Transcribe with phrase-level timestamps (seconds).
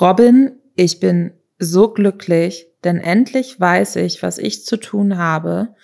[0.00, 5.74] Robin, ich bin so glücklich, denn endlich weiß ich, was ich zu tun habe,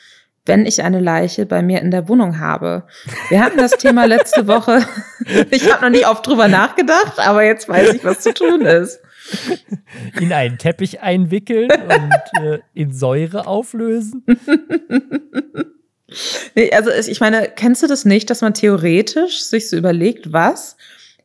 [0.46, 2.86] wenn ich eine Leiche bei mir in der Wohnung habe.
[3.28, 4.86] Wir hatten das Thema letzte Woche.
[5.50, 9.00] Ich habe noch nicht oft drüber nachgedacht, aber jetzt weiß ich, was zu tun ist.
[10.20, 14.24] In einen Teppich einwickeln und äh, in Säure auflösen.
[16.54, 20.76] Nee, also ich meine, kennst du das nicht, dass man theoretisch sich so überlegt, was,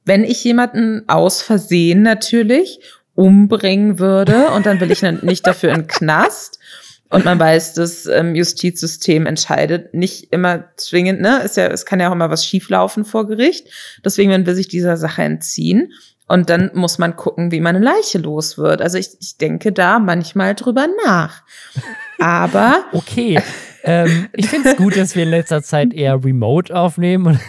[0.05, 2.79] wenn ich jemanden aus Versehen natürlich
[3.15, 6.59] umbringen würde und dann will ich nicht dafür in Knast
[7.11, 11.42] und man weiß, das ähm, Justizsystem entscheidet nicht immer zwingend, ne?
[11.43, 13.68] Ist ja, es kann ja auch immer was schieflaufen vor Gericht.
[14.06, 15.92] Deswegen man will sich dieser Sache entziehen.
[16.29, 18.81] Und dann muss man gucken, wie man eine Leiche los wird.
[18.81, 21.43] Also ich, ich denke da manchmal drüber nach.
[22.18, 22.86] Aber.
[22.93, 23.42] Okay.
[23.83, 27.42] ähm, ich finde es gut, dass wir in letzter Zeit eher remote aufnehmen.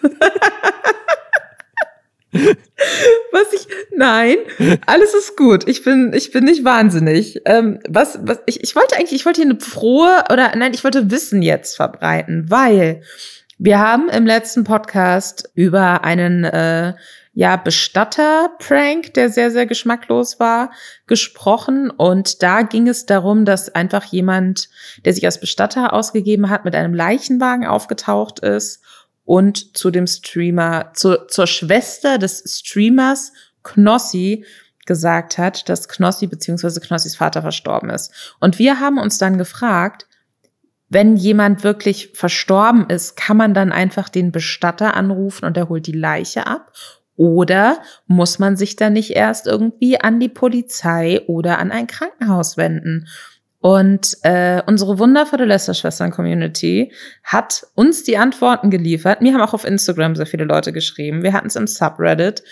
[2.32, 3.66] was ich,
[3.96, 4.36] nein,
[4.86, 5.66] alles ist gut.
[5.68, 7.40] Ich bin, ich bin nicht wahnsinnig.
[7.44, 10.84] Ähm, was, was, ich, ich wollte eigentlich, ich wollte hier eine frohe, oder nein, ich
[10.84, 13.02] wollte Wissen jetzt verbreiten, weil
[13.58, 16.94] wir haben im letzten Podcast über einen, äh,
[17.32, 20.72] ja, Bestatter-Prank, der sehr, sehr geschmacklos war,
[21.06, 21.90] gesprochen.
[21.90, 24.68] Und da ging es darum, dass einfach jemand,
[25.04, 28.82] der sich als Bestatter ausgegeben hat, mit einem Leichenwagen aufgetaucht ist
[29.24, 33.32] und zu dem Streamer, zu, zur Schwester des Streamers
[33.62, 34.44] Knossi
[34.86, 36.80] gesagt hat, dass Knossi bzw.
[36.80, 38.34] Knossis Vater verstorben ist.
[38.40, 40.06] Und wir haben uns dann gefragt,
[40.88, 45.86] wenn jemand wirklich verstorben ist, kann man dann einfach den Bestatter anrufen und er holt
[45.86, 46.72] die Leiche ab?
[47.14, 52.56] Oder muss man sich dann nicht erst irgendwie an die Polizei oder an ein Krankenhaus
[52.56, 53.06] wenden?
[53.60, 59.20] Und äh, unsere wundervolle Lästerschwestern-Community hat uns die Antworten geliefert.
[59.20, 61.22] Mir haben auch auf Instagram sehr viele Leute geschrieben.
[61.22, 62.42] Wir hatten es im Subreddit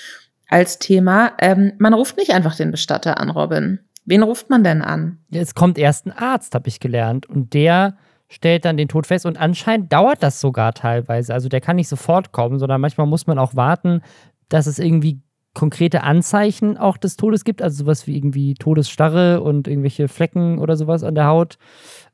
[0.49, 1.33] als Thema.
[1.39, 3.81] Ähm, man ruft nicht einfach den Bestatter an, Robin.
[4.05, 5.19] Wen ruft man denn an?
[5.31, 7.27] Es kommt erst ein Arzt, habe ich gelernt.
[7.27, 7.97] Und der
[8.29, 9.25] stellt dann den Tod fest.
[9.25, 11.33] Und anscheinend dauert das sogar teilweise.
[11.33, 14.03] Also der kann nicht sofort kommen, sondern manchmal muss man auch warten,
[14.51, 15.23] dass es irgendwie
[15.55, 20.77] konkrete Anzeichen auch des Todes gibt, also sowas wie irgendwie Todesstarre und irgendwelche Flecken oder
[20.77, 21.59] sowas an der Haut.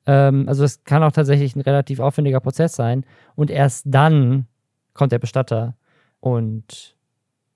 [0.06, 3.04] Ähm, also das kann auch tatsächlich ein relativ aufwendiger Prozess sein.
[3.34, 4.46] Und erst dann
[4.94, 5.76] kommt der Bestatter
[6.20, 6.94] und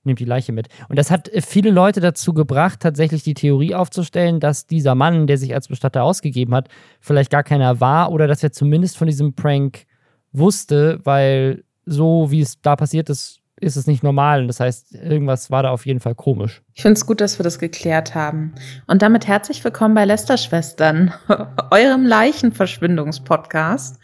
[0.05, 0.69] nimmt die Leiche mit.
[0.89, 5.39] Und das hat viele Leute dazu gebracht, tatsächlich die Theorie aufzustellen, dass dieser Mann, der
[5.39, 6.69] sich als Bestatter ausgegeben hat,
[7.01, 9.87] vielleicht gar keiner war oder dass er zumindest von diesem Prank
[10.33, 14.47] wusste, weil so wie es da passiert ist, ist es nicht normal.
[14.47, 16.63] Das heißt, irgendwas war da auf jeden Fall komisch.
[16.75, 18.55] Ich finde es gut, dass wir das geklärt haben.
[18.87, 21.13] Und damit herzlich willkommen bei Lester-Schwestern,
[21.71, 23.99] eurem Leichenverschwindungspodcast.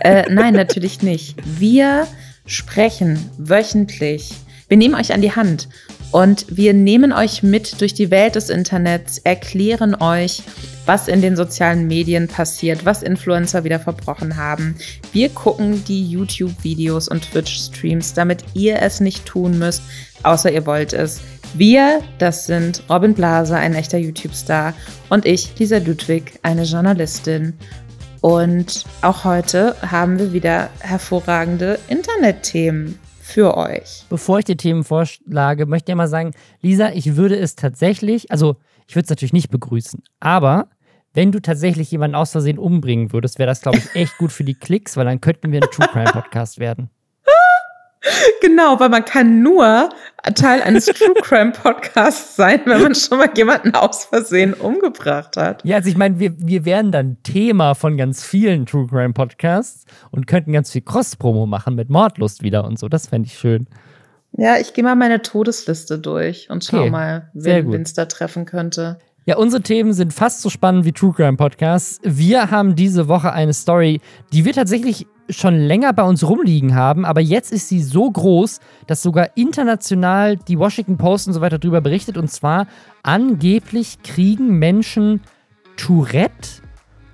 [0.00, 1.36] äh, nein, natürlich nicht.
[1.44, 2.06] Wir
[2.46, 4.34] sprechen wöchentlich.
[4.68, 5.68] Wir nehmen euch an die Hand
[6.10, 10.42] und wir nehmen euch mit durch die Welt des Internets, erklären euch,
[10.86, 14.76] was in den sozialen Medien passiert, was Influencer wieder verbrochen haben.
[15.12, 19.82] Wir gucken die YouTube-Videos und Twitch-Streams, damit ihr es nicht tun müsst,
[20.22, 21.20] außer ihr wollt es.
[21.54, 24.72] Wir, das sind Robin Blase, ein echter YouTube-Star,
[25.10, 27.52] und ich, Lisa Ludwig, eine Journalistin.
[28.20, 32.98] Und auch heute haben wir wieder hervorragende Internetthemen
[33.28, 34.04] für euch.
[34.08, 38.56] Bevor ich die Themen vorschlage, möchte ich mal sagen, Lisa, ich würde es tatsächlich, also
[38.86, 40.68] ich würde es natürlich nicht begrüßen, aber
[41.14, 44.44] wenn du tatsächlich jemanden aus Versehen umbringen würdest, wäre das, glaube ich, echt gut für
[44.44, 46.90] die Klicks, weil dann könnten wir ein True Crime Podcast werden.
[48.40, 49.90] Genau, weil man kann nur
[50.34, 55.64] Teil eines True Crime Podcasts sein, wenn man schon mal jemanden aus Versehen umgebracht hat.
[55.64, 59.84] Ja, also ich meine, wir, wir wären dann Thema von ganz vielen True Crime Podcasts
[60.10, 62.88] und könnten ganz viel Cross-Promo machen mit Mordlust wieder und so.
[62.88, 63.66] Das fände ich schön.
[64.32, 68.44] Ja, ich gehe mal meine Todesliste durch und schau okay, mal, wen es da treffen
[68.44, 68.98] könnte.
[69.28, 72.00] Ja, unsere Themen sind fast so spannend wie True Crime Podcasts.
[72.02, 74.00] Wir haben diese Woche eine Story,
[74.32, 78.58] die wir tatsächlich schon länger bei uns rumliegen haben, aber jetzt ist sie so groß,
[78.86, 82.16] dass sogar international die Washington Post und so weiter darüber berichtet.
[82.16, 82.68] Und zwar
[83.02, 85.20] angeblich kriegen Menschen
[85.76, 86.62] Tourette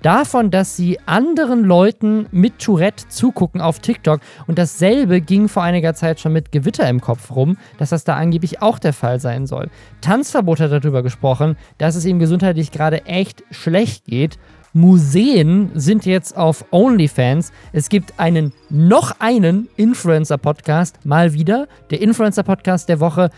[0.05, 4.21] davon, dass sie anderen Leuten mit Tourette zugucken auf TikTok.
[4.45, 8.15] Und dasselbe ging vor einiger Zeit schon mit Gewitter im Kopf rum, dass das da
[8.15, 9.69] angeblich auch der Fall sein soll.
[10.01, 14.37] Tanzverbot hat darüber gesprochen, dass es ihm gesundheitlich gerade echt schlecht geht.
[14.73, 17.51] Museen sind jetzt auf OnlyFans.
[17.73, 21.67] Es gibt einen, noch einen Influencer-Podcast, mal wieder.
[21.89, 23.31] Der Influencer-Podcast der Woche.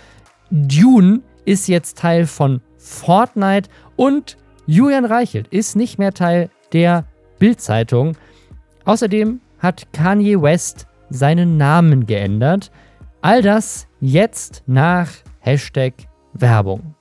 [0.51, 4.35] Dune ist jetzt Teil von Fortnite und
[4.69, 7.05] Julian Reichelt ist nicht mehr Teil der
[7.39, 8.15] Bild-Zeitung.
[8.85, 12.71] Außerdem hat Kanye West seinen Namen geändert.
[13.21, 15.09] All das jetzt nach
[15.39, 15.93] Hashtag
[16.33, 16.95] Werbung.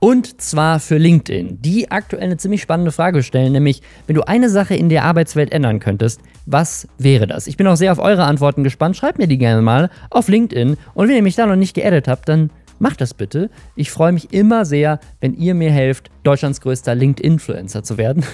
[0.00, 4.48] Und zwar für LinkedIn, die aktuell eine ziemlich spannende Frage stellen, nämlich, wenn du eine
[4.48, 7.48] Sache in der Arbeitswelt ändern könntest, was wäre das?
[7.48, 8.96] Ich bin auch sehr auf eure Antworten gespannt.
[8.96, 10.76] Schreibt mir die gerne mal auf LinkedIn.
[10.94, 13.50] Und wenn ihr mich da noch nicht geedit habt, dann macht das bitte.
[13.76, 18.24] Ich freue mich immer sehr, wenn ihr mir helft, Deutschlands größter LinkedIn-Influencer zu werden.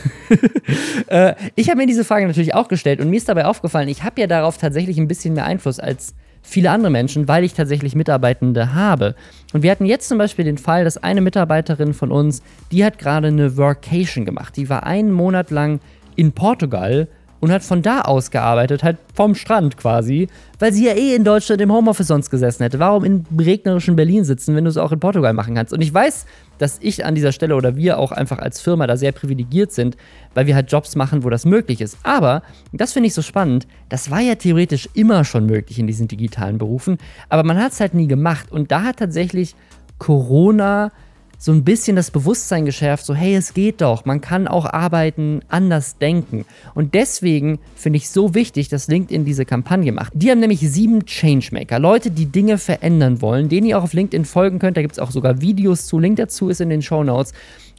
[1.07, 4.03] äh, ich habe mir diese Frage natürlich auch gestellt und mir ist dabei aufgefallen, ich
[4.03, 7.95] habe ja darauf tatsächlich ein bisschen mehr Einfluss als viele andere Menschen, weil ich tatsächlich
[7.95, 9.15] Mitarbeitende habe.
[9.53, 12.99] Und wir hatten jetzt zum Beispiel den Fall, dass eine Mitarbeiterin von uns, die hat
[12.99, 14.57] gerade eine Workation gemacht.
[14.57, 15.81] Die war einen Monat lang
[16.17, 17.09] in Portugal
[17.45, 21.25] und hat von da aus gearbeitet, halt vom Strand quasi, weil sie ja eh in
[21.25, 22.79] Deutschland im Homeoffice sonst gesessen hätte.
[22.79, 25.75] Warum in regnerischen Berlin sitzen, wenn du es auch in Portugal machen kannst?
[25.75, 26.25] Und ich weiß,
[26.57, 29.99] dass ich an dieser Stelle oder wir auch einfach als Firma da sehr privilegiert sind,
[30.33, 31.99] weil wir halt Jobs machen, wo das möglich ist.
[32.03, 32.43] Aber,
[32.73, 36.57] das finde ich so spannend, das war ja theoretisch immer schon möglich in diesen digitalen
[36.57, 36.97] Berufen,
[37.29, 38.51] aber man hat es halt nie gemacht.
[38.51, 39.55] Und da hat tatsächlich
[39.99, 40.93] Corona
[41.39, 45.41] so ein bisschen das Bewusstsein geschärft, so hey, es geht doch, man kann auch arbeiten,
[45.49, 46.45] anders denken.
[46.75, 50.13] Und deswegen finde ich so wichtig, dass LinkedIn diese Kampagne macht.
[50.15, 54.25] Die haben nämlich sieben Changemaker, Leute, die Dinge verändern wollen, denen ihr auch auf LinkedIn
[54.25, 54.77] folgen könnt.
[54.77, 55.99] Da gibt es auch sogar Videos zu.
[55.99, 57.33] Link dazu ist in den Show Notes.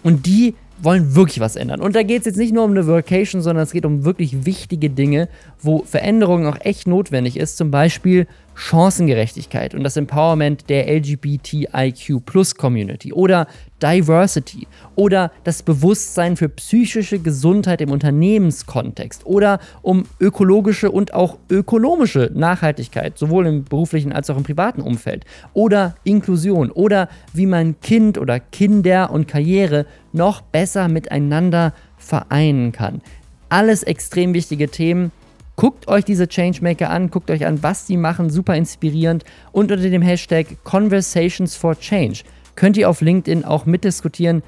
[0.04, 1.82] Und die wollen wirklich was ändern.
[1.82, 4.46] Und da geht es jetzt nicht nur um eine Vacation, sondern es geht um wirklich
[4.46, 5.30] wichtige Dinge,
[5.62, 7.58] wo Veränderungen auch echt notwendig ist.
[7.58, 13.48] Zum Beispiel Chancengerechtigkeit und das Empowerment der LGBTIQ-Plus-Community oder
[13.84, 22.32] Diversity oder das Bewusstsein für psychische Gesundheit im Unternehmenskontext oder um ökologische und auch ökonomische
[22.34, 28.18] Nachhaltigkeit, sowohl im beruflichen als auch im privaten Umfeld oder Inklusion oder wie man Kind
[28.18, 33.02] oder Kinder und Karriere noch besser miteinander vereinen kann.
[33.50, 35.12] Alles extrem wichtige Themen
[35.56, 39.24] Guckt euch diese Changemaker an, guckt euch an, was die machen, super inspirierend.
[39.54, 42.24] Und unter dem Hashtag Conversations for Change
[42.56, 44.44] könnt ihr auf LinkedIn auch mitdiskutieren.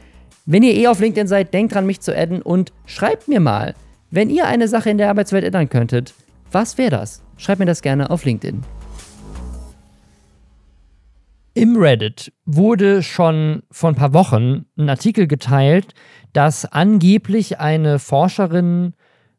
[0.45, 3.73] Wenn ihr eh auf LinkedIn seid, denkt dran, mich zu adden und schreibt mir mal,
[4.11, 6.13] wenn ihr eine Sache in der Arbeitswelt ändern könntet,
[6.51, 7.21] was wäre das?
[7.37, 8.63] Schreibt mir das gerne auf LinkedIn.
[11.53, 15.95] Im Reddit wurde schon vor ein paar Wochen ein Artikel geteilt,
[16.31, 18.93] dass angeblich eine Forscherin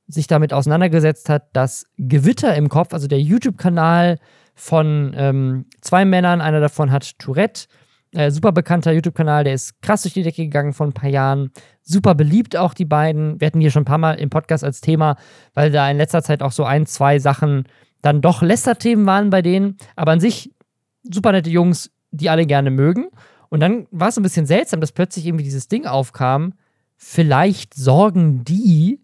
[0.08, 4.18] sich damit auseinandergesetzt hat, dass Gewitter im Kopf, also der YouTube-Kanal
[4.54, 7.66] von ähm, zwei Männern, einer davon hat Tourette,
[8.12, 11.50] äh, super bekannter YouTube-Kanal, der ist krass durch die Decke gegangen vor ein paar Jahren,
[11.82, 13.38] super beliebt auch die beiden.
[13.38, 15.16] Wir hatten hier schon ein paar Mal im Podcast als Thema,
[15.54, 17.64] weil da in letzter Zeit auch so ein, zwei Sachen
[18.00, 20.54] dann doch Lästerthemen waren bei denen, aber an sich
[21.02, 23.08] super nette Jungs, die alle gerne mögen.
[23.50, 26.54] Und dann war es ein bisschen seltsam, dass plötzlich irgendwie dieses Ding aufkam,
[26.96, 29.00] vielleicht sorgen die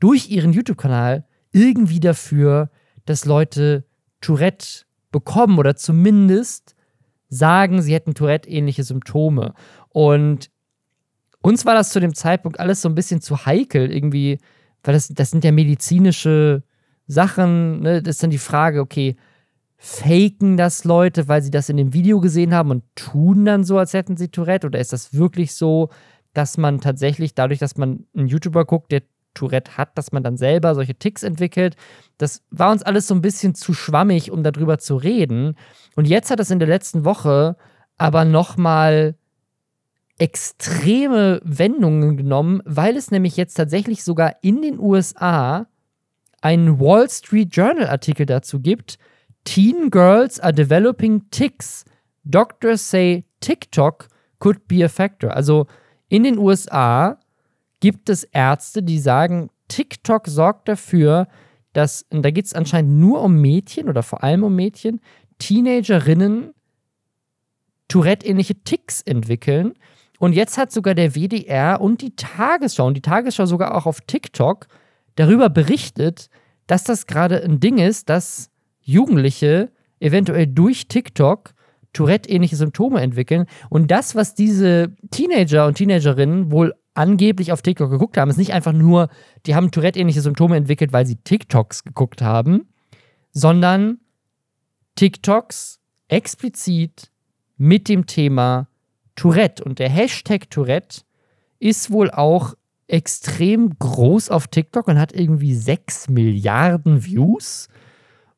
[0.00, 2.70] durch ihren YouTube-Kanal irgendwie dafür,
[3.04, 3.84] dass Leute
[4.20, 6.74] Tourette bekommen oder zumindest
[7.28, 9.54] sagen, sie hätten Tourette-ähnliche Symptome.
[9.90, 10.50] Und
[11.40, 14.38] uns war das zu dem Zeitpunkt alles so ein bisschen zu heikel, irgendwie,
[14.82, 16.62] weil das, das sind ja medizinische
[17.06, 17.80] Sachen.
[17.80, 18.02] Ne?
[18.02, 19.16] Das ist dann die Frage, okay,
[19.76, 23.78] faken das Leute, weil sie das in dem Video gesehen haben und tun dann so,
[23.78, 24.66] als hätten sie Tourette?
[24.66, 25.90] Oder ist das wirklich so,
[26.34, 29.02] dass man tatsächlich dadurch, dass man einen YouTuber guckt, der
[29.34, 31.76] Tourette hat, dass man dann selber solche Ticks entwickelt.
[32.18, 35.56] Das war uns alles so ein bisschen zu schwammig, um darüber zu reden.
[35.96, 37.56] Und jetzt hat es in der letzten Woche
[37.96, 39.16] aber nochmal
[40.18, 45.66] extreme Wendungen genommen, weil es nämlich jetzt tatsächlich sogar in den USA
[46.40, 48.98] einen Wall Street Journal Artikel dazu gibt.
[49.44, 51.84] Teen girls are developing ticks.
[52.24, 54.08] Doctors say TikTok
[54.38, 55.34] could be a factor.
[55.34, 55.66] Also
[56.08, 57.18] in den USA
[57.80, 61.28] gibt es Ärzte, die sagen, TikTok sorgt dafür,
[61.72, 65.00] dass, und da geht es anscheinend nur um Mädchen oder vor allem um Mädchen,
[65.38, 66.54] Teenagerinnen
[67.88, 69.74] Tourette-ähnliche Ticks entwickeln.
[70.18, 74.00] Und jetzt hat sogar der WDR und die Tagesschau, und die Tagesschau sogar auch auf
[74.02, 74.66] TikTok,
[75.16, 76.28] darüber berichtet,
[76.66, 79.70] dass das gerade ein Ding ist, dass Jugendliche
[80.00, 81.54] eventuell durch TikTok
[81.92, 83.46] Tourette-ähnliche Symptome entwickeln.
[83.70, 88.52] Und das, was diese Teenager und Teenagerinnen wohl angeblich auf TikTok geguckt haben, ist nicht
[88.52, 89.08] einfach nur,
[89.46, 92.68] die haben Tourette-ähnliche Symptome entwickelt, weil sie TikToks geguckt haben,
[93.30, 93.98] sondern
[94.96, 95.78] TikToks
[96.08, 97.10] explizit
[97.56, 98.68] mit dem Thema
[99.14, 99.62] Tourette.
[99.62, 101.02] Und der Hashtag Tourette
[101.60, 102.54] ist wohl auch
[102.88, 107.68] extrem groß auf TikTok und hat irgendwie 6 Milliarden Views.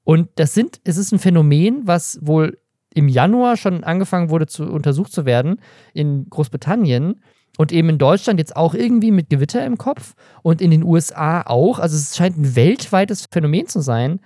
[0.05, 2.59] Und das sind, es ist ein Phänomen, was wohl
[2.93, 5.61] im Januar schon angefangen wurde zu untersucht zu werden
[5.95, 7.21] in Großbritannien
[7.61, 11.43] und eben in Deutschland jetzt auch irgendwie mit Gewitter im Kopf und in den USA
[11.43, 11.79] auch.
[11.79, 14.21] Also es scheint ein weltweites Phänomen zu sein,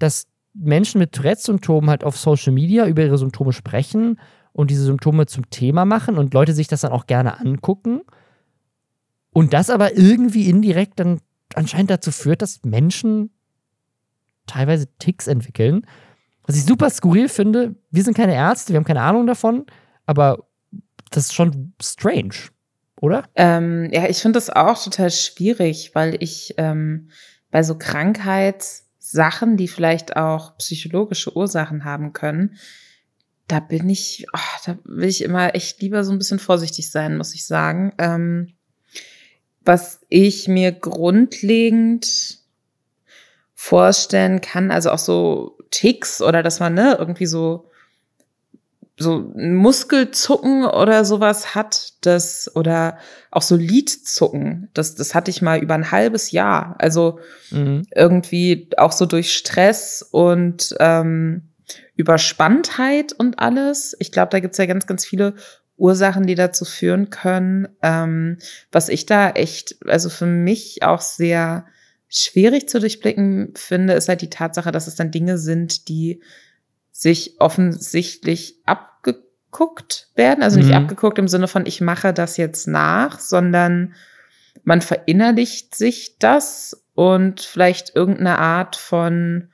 [0.00, 4.18] dass Menschen mit Tourette-Symptomen halt auf Social Media über ihre Symptome sprechen
[4.50, 8.00] und diese Symptome zum Thema machen und Leute sich das dann auch gerne angucken.
[9.32, 11.20] Und das aber irgendwie indirekt dann
[11.54, 13.30] anscheinend dazu führt, dass Menschen
[14.48, 15.86] teilweise Ticks entwickeln.
[16.44, 19.66] Was ich super skurril finde, wir sind keine Ärzte, wir haben keine Ahnung davon,
[20.06, 20.48] aber
[21.12, 22.50] das ist schon strange,
[23.00, 23.24] oder?
[23.34, 27.10] Ähm, ja, ich finde das auch total schwierig, weil ich ähm,
[27.50, 32.56] bei so Krankheitssachen, die vielleicht auch psychologische Ursachen haben können,
[33.48, 37.16] da bin ich, oh, da will ich immer echt lieber so ein bisschen vorsichtig sein,
[37.16, 37.92] muss ich sagen.
[37.98, 38.54] Ähm,
[39.62, 42.38] was ich mir grundlegend
[43.54, 47.69] vorstellen kann, also auch so Ticks oder dass man ne, irgendwie so
[49.00, 52.98] so Muskelzucken oder sowas hat, das oder
[53.30, 56.76] auch so Lidzucken, das das hatte ich mal über ein halbes Jahr.
[56.78, 57.18] Also
[57.50, 57.86] mhm.
[57.94, 61.48] irgendwie auch so durch Stress und ähm,
[61.96, 63.96] Überspanntheit und alles.
[64.00, 65.34] Ich glaube, da gibt's ja ganz, ganz viele
[65.78, 67.68] Ursachen, die dazu führen können.
[67.82, 68.36] Ähm,
[68.70, 71.64] was ich da echt, also für mich auch sehr
[72.08, 76.20] schwierig zu durchblicken finde, ist halt die Tatsache, dass es dann Dinge sind, die
[76.90, 80.42] sich offensichtlich abgeguckt werden.
[80.42, 80.76] Also nicht mhm.
[80.76, 83.94] abgeguckt im Sinne von, ich mache das jetzt nach, sondern
[84.64, 89.48] man verinnerlicht sich das und vielleicht irgendeine Art von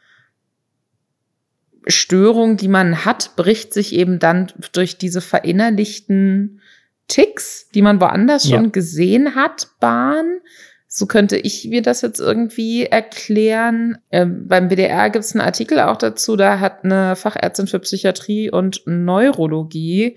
[1.86, 6.60] Störung, die man hat, bricht sich eben dann durch diese verinnerlichten
[7.08, 8.56] Ticks, die man woanders ja.
[8.56, 10.40] schon gesehen hat, Bahn.
[10.98, 13.98] So könnte ich mir das jetzt irgendwie erklären.
[14.10, 18.50] Ähm, beim WDR gibt es einen Artikel auch dazu, da hat eine Fachärztin für Psychiatrie
[18.50, 20.16] und Neurologie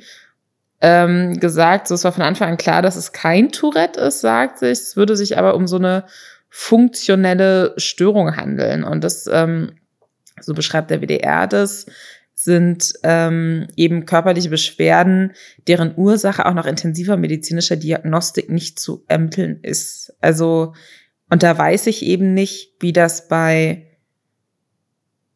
[0.79, 4.59] ähm, gesagt, so es war von Anfang an klar, dass es kein Tourette ist, sagt
[4.59, 4.71] sich.
[4.71, 6.05] Es würde sich aber um so eine
[6.47, 8.85] funktionelle Störung handeln.
[8.85, 9.73] Und das ähm,
[10.39, 11.87] so beschreibt der WDR das,
[12.43, 15.33] sind ähm, eben körperliche Beschwerden,
[15.67, 20.13] deren Ursache auch nach intensiver medizinischer Diagnostik nicht zu ermitteln ist.
[20.21, 20.73] Also,
[21.29, 23.87] und da weiß ich eben nicht, wie das bei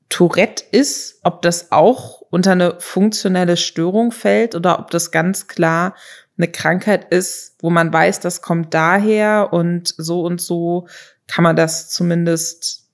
[0.08, 5.96] Tourette ist, ob das auch unter eine funktionelle Störung fällt oder ob das ganz klar
[6.38, 10.88] eine Krankheit ist, wo man weiß, das kommt daher und so und so
[11.28, 12.88] kann man das zumindest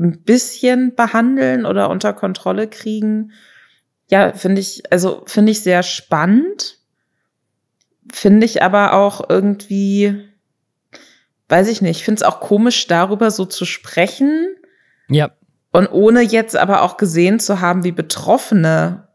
[0.00, 3.30] ein bisschen behandeln oder unter Kontrolle kriegen.
[4.12, 6.76] Ja, finde ich, also finde ich sehr spannend.
[8.12, 10.28] Finde ich aber auch irgendwie,
[11.48, 14.54] weiß ich nicht, finde es auch komisch, darüber so zu sprechen.
[15.08, 15.30] Ja.
[15.72, 19.08] Und ohne jetzt aber auch gesehen zu haben, wie Betroffene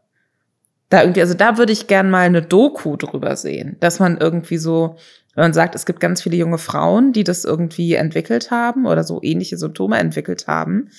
[0.88, 4.58] da irgendwie, also da würde ich gern mal eine Doku drüber sehen, dass man irgendwie
[4.58, 4.96] so
[5.36, 9.04] wenn man sagt, es gibt ganz viele junge Frauen, die das irgendwie entwickelt haben oder
[9.04, 10.90] so ähnliche Symptome entwickelt haben,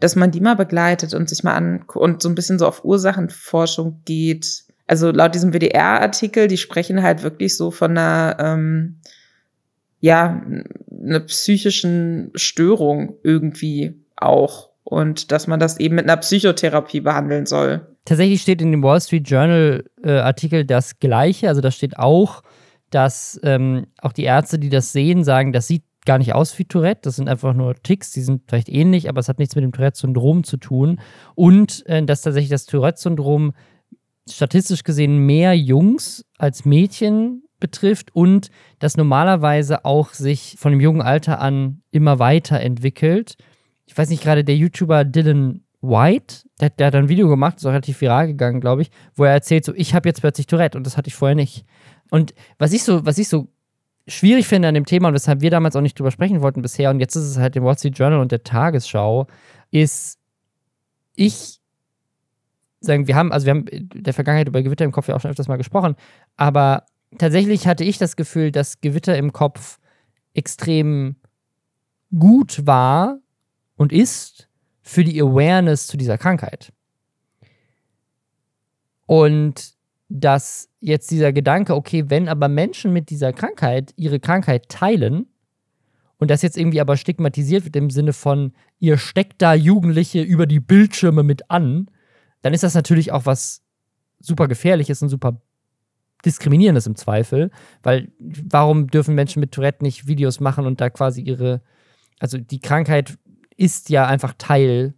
[0.00, 2.84] dass man die mal begleitet und sich mal an und so ein bisschen so auf
[2.84, 4.64] Ursachenforschung geht.
[4.86, 8.96] Also laut diesem WDR-Artikel, die sprechen halt wirklich so von einer, ähm,
[10.00, 10.42] ja,
[11.02, 17.86] einer psychischen Störung irgendwie auch und dass man das eben mit einer Psychotherapie behandeln soll.
[18.04, 22.42] Tatsächlich steht in dem Wall Street Journal äh, Artikel das Gleiche, also da steht auch,
[22.90, 26.64] dass ähm, auch die Ärzte, die das sehen, sagen, das sieht gar nicht aus wie
[26.64, 29.64] Tourette, das sind einfach nur Ticks, die sind vielleicht ähnlich, aber es hat nichts mit
[29.64, 31.00] dem Tourette-Syndrom zu tun.
[31.34, 33.52] Und äh, dass tatsächlich das Tourette-Syndrom
[34.28, 41.02] statistisch gesehen mehr Jungs als Mädchen betrifft und das normalerweise auch sich von dem jungen
[41.02, 43.36] Alter an immer weiter entwickelt.
[43.86, 47.66] Ich weiß nicht, gerade der YouTuber Dylan White, der, der, hat ein Video gemacht, ist
[47.66, 50.78] auch relativ viral gegangen, glaube ich, wo er erzählt, so, ich habe jetzt plötzlich Tourette
[50.78, 51.64] und das hatte ich vorher nicht.
[52.10, 53.48] Und was ich so, was ich so
[54.06, 56.90] schwierig finde an dem Thema und weshalb wir damals auch nicht drüber sprechen wollten bisher
[56.90, 59.26] und jetzt ist es halt im Wall Street Journal und der Tagesschau,
[59.70, 60.18] ist,
[61.14, 61.60] ich
[62.80, 65.30] sagen, wir haben, also wir haben der Vergangenheit über Gewitter im Kopf ja auch schon
[65.30, 65.96] öfters mal gesprochen,
[66.36, 66.84] aber
[67.18, 69.78] tatsächlich hatte ich das Gefühl, dass Gewitter im Kopf
[70.34, 71.16] extrem
[72.16, 73.18] gut war
[73.76, 74.48] und ist
[74.82, 76.72] für die Awareness zu dieser Krankheit.
[79.06, 79.73] Und
[80.08, 85.26] dass jetzt dieser Gedanke, okay, wenn aber Menschen mit dieser Krankheit ihre Krankheit teilen
[86.18, 90.46] und das jetzt irgendwie aber stigmatisiert wird im Sinne von, ihr steckt da Jugendliche über
[90.46, 91.90] die Bildschirme mit an,
[92.42, 93.62] dann ist das natürlich auch was
[94.20, 95.40] super gefährliches und super
[96.24, 97.50] diskriminierendes im Zweifel,
[97.82, 101.60] weil warum dürfen Menschen mit Tourette nicht Videos machen und da quasi ihre,
[102.18, 103.18] also die Krankheit
[103.56, 104.94] ist ja einfach Teil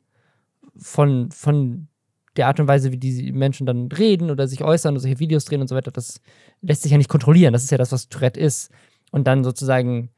[0.77, 1.89] von, von
[2.37, 5.45] der Art und Weise, wie die Menschen dann reden oder sich äußern oder solche Videos
[5.45, 6.21] drehen und so weiter, das
[6.63, 7.53] lässt sich ja nicht kontrollieren.
[7.53, 8.71] Das ist ja das, was Tourette ist.
[9.11, 10.11] Und dann sozusagen,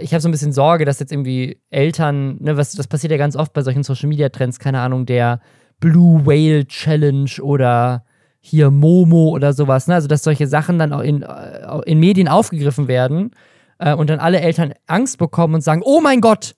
[0.00, 3.16] ich habe so ein bisschen Sorge, dass jetzt irgendwie Eltern, ne, was, das passiert ja
[3.16, 5.40] ganz oft bei solchen Social Media Trends, keine Ahnung, der
[5.80, 8.04] Blue Whale Challenge oder
[8.40, 9.94] hier Momo oder sowas, ne?
[9.94, 13.32] Also, dass solche Sachen dann auch in, äh, in Medien aufgegriffen werden
[13.78, 16.54] äh, und dann alle Eltern Angst bekommen und sagen: Oh mein Gott,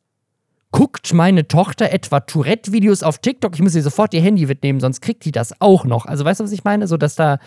[0.71, 3.55] guckt meine Tochter etwa Tourette-Videos auf TikTok?
[3.55, 6.07] Ich muss ihr sofort ihr Handy mitnehmen, sonst kriegt die das auch noch.
[6.07, 6.87] Also, weißt du, was ich meine?
[6.87, 7.39] So, dass da,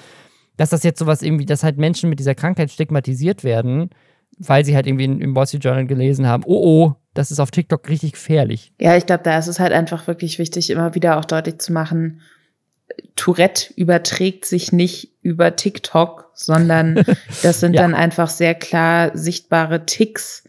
[0.57, 3.89] dass das jetzt sowas irgendwie, dass halt Menschen mit dieser Krankheit stigmatisiert werden,
[4.37, 7.51] weil sie halt irgendwie im Wall Street Journal gelesen haben: Oh, oh, das ist auf
[7.51, 8.73] TikTok richtig gefährlich.
[8.79, 11.73] Ja, ich glaube, da ist es halt einfach wirklich wichtig, immer wieder auch deutlich zu
[11.73, 12.21] machen,
[13.15, 17.03] Tourette überträgt sich nicht über TikTok, sondern
[17.43, 17.81] das sind ja.
[17.81, 20.43] dann einfach sehr klar sichtbare Ticks,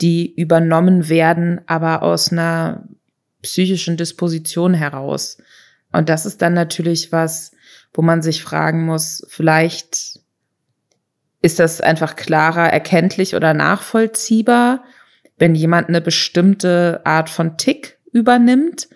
[0.00, 2.88] die übernommen werden, aber aus einer
[3.42, 5.38] psychischen Disposition heraus.
[5.92, 7.52] Und das ist dann natürlich was,
[7.92, 10.20] wo man sich fragen muss, vielleicht
[11.42, 14.82] ist das einfach klarer erkenntlich oder nachvollziehbar,
[15.36, 18.88] wenn jemand eine bestimmte Art von Tick übernimmt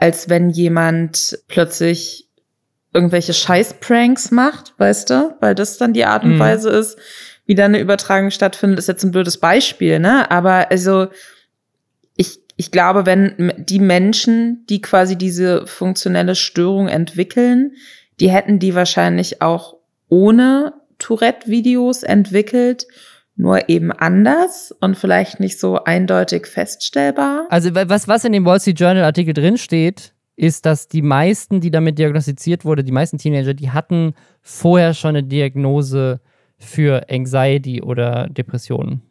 [0.00, 2.28] als wenn jemand plötzlich
[2.92, 5.36] irgendwelche Scheiß-Pranks macht, weißt du?
[5.40, 6.40] Weil das dann die Art und mhm.
[6.40, 6.98] Weise ist,
[7.50, 10.30] wie da eine Übertragung stattfindet, ist jetzt ein blödes Beispiel, ne?
[10.30, 11.08] Aber also
[12.16, 17.72] ich, ich glaube, wenn die Menschen, die quasi diese funktionelle Störung entwickeln,
[18.20, 19.74] die hätten die wahrscheinlich auch
[20.08, 22.86] ohne Tourette-Videos entwickelt
[23.34, 27.46] nur eben anders und vielleicht nicht so eindeutig feststellbar.
[27.50, 31.60] Also was, was in dem Wall Street Journal Artikel drin steht, ist, dass die meisten,
[31.60, 36.20] die damit diagnostiziert wurden, die meisten Teenager, die hatten vorher schon eine Diagnose
[36.60, 39.02] für Anxiety oder Depressionen.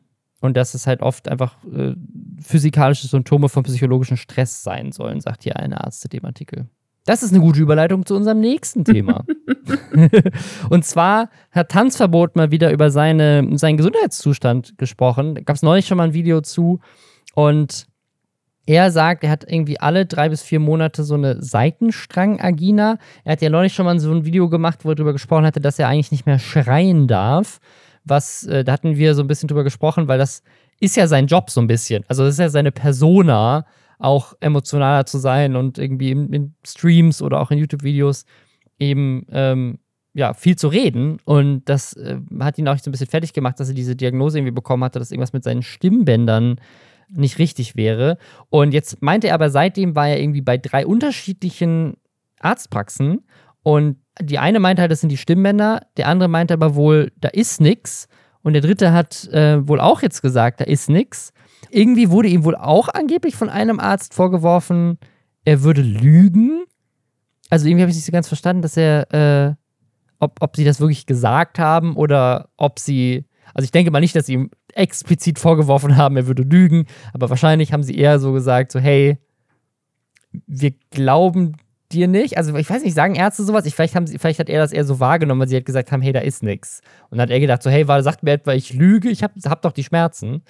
[0.42, 1.96] Und dass es halt oft einfach äh,
[2.42, 6.68] physikalische Symptome von psychologischem Stress sein sollen, sagt hier ein Arzt in dem Artikel.
[7.06, 9.26] Das ist eine gute Überleitung zu unserem nächsten Thema.
[10.70, 15.36] und zwar hat Tanzverbot mal wieder über seine, seinen Gesundheitszustand gesprochen.
[15.36, 16.80] Da gab es neulich schon mal ein Video zu.
[17.34, 17.89] Und
[18.70, 23.00] er sagt, er hat irgendwie alle drei bis vier Monate so eine Seitenstrang-Agina.
[23.24, 25.60] Er hat ja neulich schon mal so ein Video gemacht, wo er darüber gesprochen hatte,
[25.60, 27.60] dass er eigentlich nicht mehr schreien darf.
[28.06, 30.44] Was, äh, da hatten wir so ein bisschen drüber gesprochen, weil das
[30.80, 32.06] ist ja sein Job so ein bisschen.
[32.08, 33.66] Also das ist ja seine Persona,
[33.98, 38.26] auch emotionaler zu sein und irgendwie in, in Streams oder auch in YouTube-Videos
[38.78, 39.80] eben ähm,
[40.14, 41.18] ja, viel zu reden.
[41.26, 44.38] Und das äh, hat ihn auch so ein bisschen fertig gemacht, dass er diese Diagnose
[44.38, 46.60] irgendwie bekommen hatte, dass irgendwas mit seinen Stimmbändern
[47.10, 48.18] nicht richtig wäre.
[48.50, 51.98] Und jetzt meinte er aber, seitdem war er irgendwie bei drei unterschiedlichen
[52.40, 53.26] Arztpraxen.
[53.64, 57.30] Und die eine meinte halt, das sind die Stimmbänder, der andere meinte aber wohl, da
[57.30, 58.08] ist nichts.
[58.42, 61.34] Und der dritte hat äh, wohl auch jetzt gesagt, da ist nichts.
[61.70, 64.98] Irgendwie wurde ihm wohl auch angeblich von einem Arzt vorgeworfen,
[65.46, 66.64] er würde lügen.
[67.50, 69.56] Also irgendwie habe ich nicht so ganz verstanden, dass er, äh,
[70.20, 74.16] ob, ob sie das wirklich gesagt haben oder ob sie, also ich denke mal nicht,
[74.16, 78.34] dass sie ihm explizit vorgeworfen haben, er würde lügen, aber wahrscheinlich haben sie eher so
[78.34, 79.18] gesagt, so hey,
[80.48, 81.56] wir glauben
[81.92, 82.38] dir nicht.
[82.38, 83.66] Also ich weiß nicht, sagen Ärzte sowas?
[83.66, 85.92] Ich, vielleicht, haben sie, vielleicht hat er das eher so wahrgenommen, weil sie halt gesagt
[85.92, 86.82] haben, hey, da ist nichts.
[87.10, 89.34] Und dann hat er gedacht, so hey, warte, sagt mir etwa, ich lüge, ich habe
[89.46, 90.44] hab doch die Schmerzen.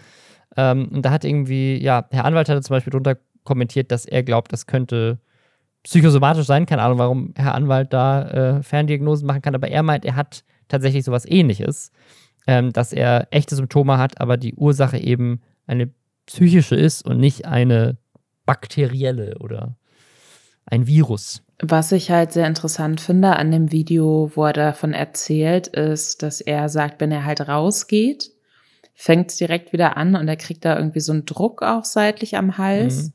[0.57, 4.23] Ähm, und da hat irgendwie, ja, Herr Anwalt hatte zum Beispiel drunter kommentiert, dass er
[4.23, 5.19] glaubt, das könnte
[5.83, 6.65] psychosomatisch sein.
[6.65, 10.43] Keine Ahnung, warum Herr Anwalt da äh, Ferndiagnosen machen kann, aber er meint, er hat
[10.67, 11.91] tatsächlich sowas ähnliches,
[12.49, 15.91] ähm, dass er echte Symptome hat, aber die Ursache eben eine
[16.25, 17.97] psychische ist und nicht eine
[18.47, 19.75] bakterielle oder
[20.65, 21.43] ein Virus.
[21.61, 26.41] Was ich halt sehr interessant finde an dem Video, wo er davon erzählt, ist, dass
[26.41, 28.31] er sagt, wenn er halt rausgeht,
[28.95, 32.35] fängt es direkt wieder an und er kriegt da irgendwie so einen Druck auch seitlich
[32.35, 33.03] am Hals.
[33.03, 33.13] Mhm.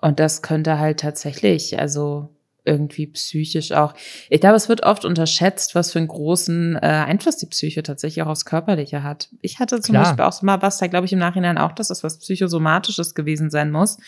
[0.00, 2.30] Und das könnte halt tatsächlich, also
[2.64, 3.94] irgendwie psychisch auch.
[4.30, 8.22] Ich glaube, es wird oft unterschätzt, was für einen großen äh, Einfluss die Psyche tatsächlich
[8.22, 9.28] auch aufs Körperliche hat.
[9.40, 10.04] Ich hatte zum Klar.
[10.04, 13.14] Beispiel auch so mal was, da glaube ich im Nachhinein auch, dass das was Psychosomatisches
[13.14, 13.98] gewesen sein muss.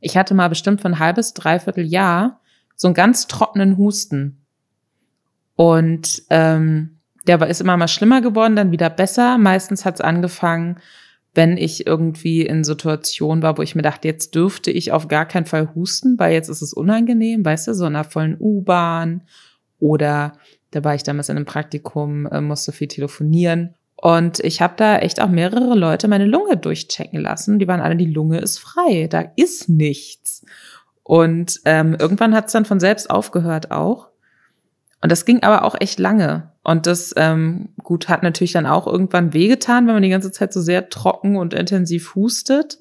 [0.00, 2.40] Ich hatte mal bestimmt für ein halbes, dreiviertel Jahr
[2.76, 4.44] so einen ganz trockenen Husten.
[5.56, 9.38] Und ähm, der ist immer mal schlimmer geworden, dann wieder besser.
[9.38, 10.78] Meistens hat es angefangen,
[11.34, 15.26] wenn ich irgendwie in Situationen war, wo ich mir dachte, jetzt dürfte ich auf gar
[15.26, 19.22] keinen Fall husten, weil jetzt ist es unangenehm, weißt du, so in einer vollen U-Bahn
[19.78, 20.32] oder
[20.70, 23.74] da war ich damals in einem Praktikum, äh, musste viel telefonieren.
[23.96, 27.58] Und ich habe da echt auch mehrere Leute meine Lunge durchchecken lassen.
[27.58, 30.44] Die waren alle, die Lunge ist frei, da ist nichts.
[31.02, 34.08] Und ähm, irgendwann hat es dann von selbst aufgehört auch.
[35.00, 36.50] Und das ging aber auch echt lange.
[36.64, 40.52] Und das, ähm, gut, hat natürlich dann auch irgendwann wehgetan, wenn man die ganze Zeit
[40.52, 42.78] so sehr trocken und intensiv hustet.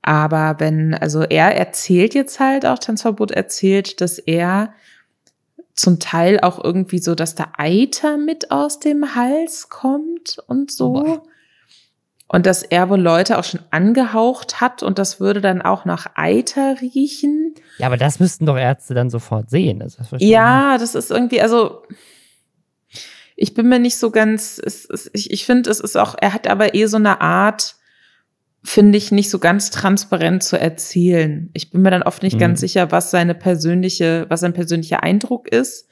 [0.00, 4.72] Aber wenn, also er erzählt jetzt halt auch, Tanzverbot erzählt, dass er
[5.74, 11.22] zum Teil auch irgendwie so, dass da Eiter mit aus dem Hals kommt und so.
[12.30, 16.08] Und dass er wohl Leute auch schon angehaucht hat und das würde dann auch nach
[16.14, 17.54] Eiter riechen.
[17.78, 19.80] Ja, aber das müssten doch Ärzte dann sofort sehen.
[19.80, 21.82] Das ja, das ist irgendwie, also
[23.40, 26.34] ich bin mir nicht so ganz, es, es, ich, ich finde, es ist auch, er
[26.34, 27.76] hat aber eh so eine Art,
[28.64, 31.48] finde ich, nicht so ganz transparent zu erzählen.
[31.54, 32.40] Ich bin mir dann oft nicht mhm.
[32.40, 35.87] ganz sicher, was seine persönliche, was sein persönlicher Eindruck ist.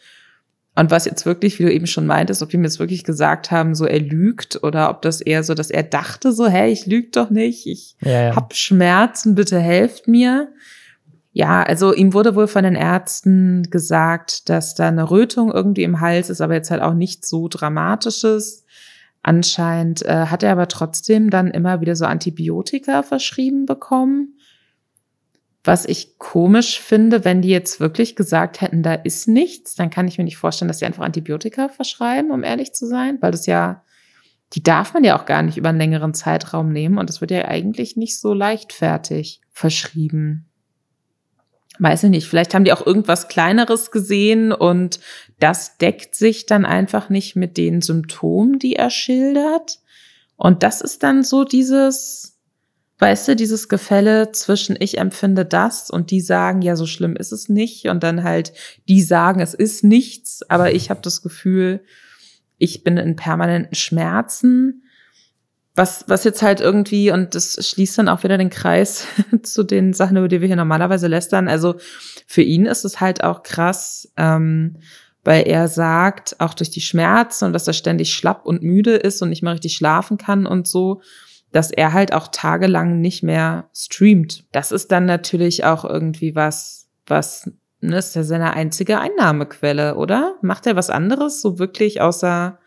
[0.78, 3.50] Und was jetzt wirklich, wie du eben schon meintest, ob die mir jetzt wirklich gesagt
[3.50, 6.84] haben, so er lügt oder ob das eher so, dass er dachte so, hey, ich
[6.84, 8.36] lüge doch nicht, ich ja, ja.
[8.36, 10.52] hab Schmerzen, bitte helft mir.
[11.32, 16.00] Ja, also ihm wurde wohl von den Ärzten gesagt, dass da eine Rötung irgendwie im
[16.00, 18.64] Hals ist, aber jetzt halt auch nichts so dramatisches.
[19.22, 24.35] Anscheinend äh, hat er aber trotzdem dann immer wieder so Antibiotika verschrieben bekommen.
[25.66, 30.06] Was ich komisch finde, wenn die jetzt wirklich gesagt hätten, da ist nichts, dann kann
[30.06, 33.46] ich mir nicht vorstellen, dass sie einfach Antibiotika verschreiben, um ehrlich zu sein, weil das
[33.46, 33.82] ja,
[34.52, 37.32] die darf man ja auch gar nicht über einen längeren Zeitraum nehmen und das wird
[37.32, 40.48] ja eigentlich nicht so leichtfertig verschrieben.
[41.80, 45.00] Weiß ich nicht, vielleicht haben die auch irgendwas Kleineres gesehen und
[45.40, 49.80] das deckt sich dann einfach nicht mit den Symptomen, die er schildert.
[50.36, 52.35] Und das ist dann so dieses,
[52.98, 57.30] Weißt du, dieses Gefälle zwischen ich empfinde das und die sagen, ja, so schlimm ist
[57.30, 57.88] es nicht.
[57.88, 58.54] Und dann halt,
[58.88, 61.82] die sagen, es ist nichts, aber ich habe das Gefühl,
[62.56, 64.82] ich bin in permanenten Schmerzen.
[65.74, 69.06] Was, was jetzt halt irgendwie, und das schließt dann auch wieder den Kreis
[69.42, 71.48] zu den Sachen, über die wir hier normalerweise lästern.
[71.48, 71.74] Also
[72.26, 74.78] für ihn ist es halt auch krass, ähm,
[75.22, 79.20] weil er sagt, auch durch die Schmerzen und dass er ständig schlapp und müde ist
[79.20, 81.02] und nicht mehr richtig schlafen kann und so
[81.56, 84.44] dass er halt auch tagelang nicht mehr streamt.
[84.52, 90.34] Das ist dann natürlich auch irgendwie was, was, ne, ist ja seine einzige Einnahmequelle, oder?
[90.42, 92.58] Macht er was anderes so wirklich außer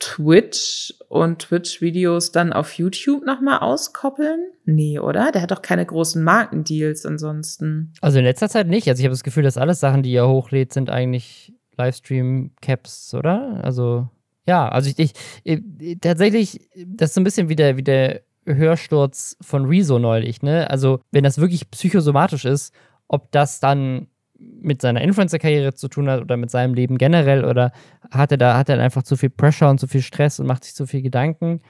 [0.00, 4.48] Twitch und Twitch-Videos dann auf YouTube nochmal auskoppeln?
[4.64, 5.30] Nee, oder?
[5.30, 7.92] Der hat doch keine großen Markendeals ansonsten.
[8.00, 8.88] Also in letzter Zeit nicht.
[8.88, 13.60] Also ich habe das Gefühl, dass alles Sachen, die er hochlädt, sind eigentlich Livestream-Caps, oder?
[13.62, 14.08] Also
[14.46, 15.12] ja, also ich, ich,
[15.44, 20.42] ich, tatsächlich, das ist so ein bisschen wie der, wie der Hörsturz von Rezo neulich,
[20.42, 20.70] ne?
[20.70, 22.74] Also, wenn das wirklich psychosomatisch ist,
[23.08, 27.72] ob das dann mit seiner Influencer-Karriere zu tun hat oder mit seinem Leben generell oder
[28.10, 30.64] hat er da hat er einfach zu viel Pressure und zu viel Stress und macht
[30.64, 31.60] sich zu viel Gedanken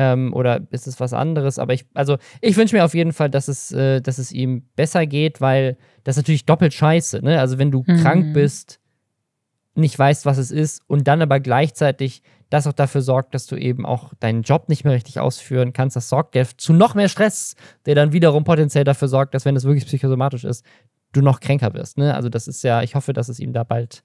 [0.00, 1.58] ähm, oder ist es was anderes?
[1.58, 4.62] Aber ich, also ich wünsche mir auf jeden Fall, dass es, äh, dass es ihm
[4.76, 7.20] besser geht, weil das ist natürlich doppelt scheiße.
[7.22, 7.38] Ne?
[7.38, 7.96] Also wenn du mhm.
[7.98, 8.80] krank bist,
[9.74, 13.56] nicht weißt, was es ist und dann aber gleichzeitig das auch dafür sorgt, dass du
[13.56, 15.94] eben auch deinen Job nicht mehr richtig ausführen kannst.
[15.94, 17.54] Das sorgt ja zu noch mehr Stress,
[17.86, 20.64] der dann wiederum potenziell dafür sorgt, dass wenn es wirklich psychosomatisch ist,
[21.12, 21.98] du noch kränker wirst.
[21.98, 22.14] Ne?
[22.14, 24.02] Also das ist ja, ich hoffe, dass es ihm da bald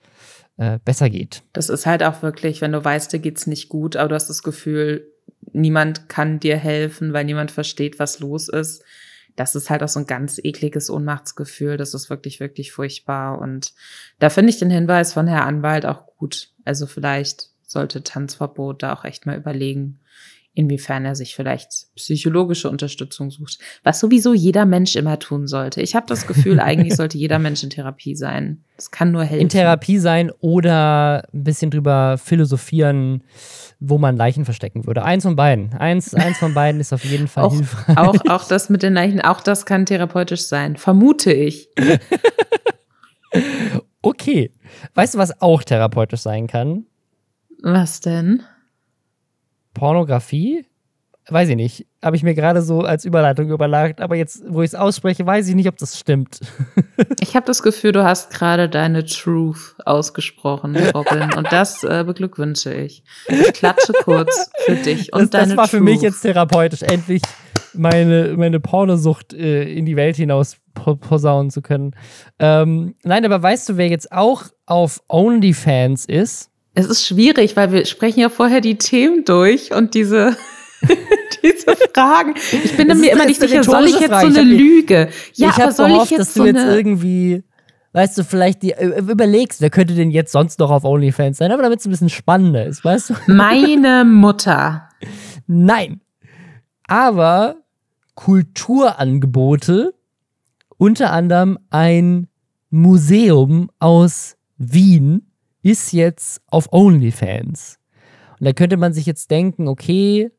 [0.58, 1.43] äh, besser geht.
[1.54, 4.30] Das ist halt auch wirklich, wenn du weißt, dir geht's nicht gut, aber du hast
[4.30, 5.12] das Gefühl,
[5.51, 8.84] niemand kann dir helfen, weil niemand versteht, was los ist
[9.36, 11.78] das ist halt auch so ein ganz ekliges Ohnmachtsgefühl.
[11.78, 13.39] Das ist wirklich, wirklich furchtbar.
[13.39, 13.74] Und
[14.19, 16.50] da finde ich den Hinweis von Herr Anwalt auch gut.
[16.63, 20.00] Also vielleicht sollte Tanzverbot da auch echt mal überlegen,
[20.56, 25.82] inwiefern er sich vielleicht psychologische Unterstützung sucht, was sowieso jeder Mensch immer tun sollte.
[25.82, 28.63] Ich habe das Gefühl, eigentlich sollte jeder Mensch in Therapie sein.
[28.78, 29.41] Das kann nur helfen.
[29.41, 33.24] In Therapie sein oder ein bisschen drüber philosophieren,
[33.80, 35.04] wo man Leichen verstecken würde.
[35.04, 35.74] Eins von beiden.
[35.74, 37.98] Eins, eins von beiden ist auf jeden Fall auch, hilfreich.
[37.98, 40.78] Auch, auch das mit den Leichen, auch das kann therapeutisch sein.
[40.78, 41.70] Vermute ich.
[44.02, 44.52] okay.
[44.94, 46.86] Weißt du, was auch therapeutisch sein kann?
[47.62, 48.44] Was denn?
[49.76, 50.66] Pornografie?
[51.28, 51.88] Weiß ich nicht.
[52.04, 55.48] Habe ich mir gerade so als Überleitung überlagt, aber jetzt, wo ich es ausspreche, weiß
[55.48, 56.40] ich nicht, ob das stimmt.
[57.20, 61.34] ich habe das Gefühl, du hast gerade deine Truth ausgesprochen, Robin.
[61.34, 63.04] Und das äh, beglückwünsche ich.
[63.28, 65.72] Ich klatsche kurz für dich und das, deine Das war Truth.
[65.72, 67.24] für mich jetzt therapeutisch, endlich
[67.74, 71.96] meine, meine Pornosucht äh, in die Welt hinaus posaunen zu können.
[72.38, 76.52] Ähm, nein, aber weißt du, wer jetzt auch auf OnlyFans ist?
[76.76, 80.36] Es ist schwierig, weil wir sprechen ja vorher die Themen durch und diese,
[81.44, 82.36] diese Fragen.
[82.52, 84.32] Ich bin mir immer nicht sicher, soll ich jetzt Frage.
[84.32, 85.10] so eine Lüge?
[85.34, 87.44] Ja, ich aber soll gehofft, ich jetzt dass so du jetzt irgendwie,
[87.94, 91.54] weißt du, vielleicht die, äh, überlegst, wer könnte denn jetzt sonst noch auf OnlyFans sein,
[91.54, 93.14] aber damit es ein bisschen spannender ist, weißt du?
[93.28, 94.90] Meine Mutter.
[95.48, 96.02] Nein.
[96.88, 97.56] Aber
[98.16, 99.94] Kulturangebote,
[100.78, 102.28] unter anderem ein
[102.70, 105.25] Museum aus Wien,
[105.65, 107.80] ist jetzt auf OnlyFans.
[108.39, 110.30] Und da könnte man sich jetzt denken, okay,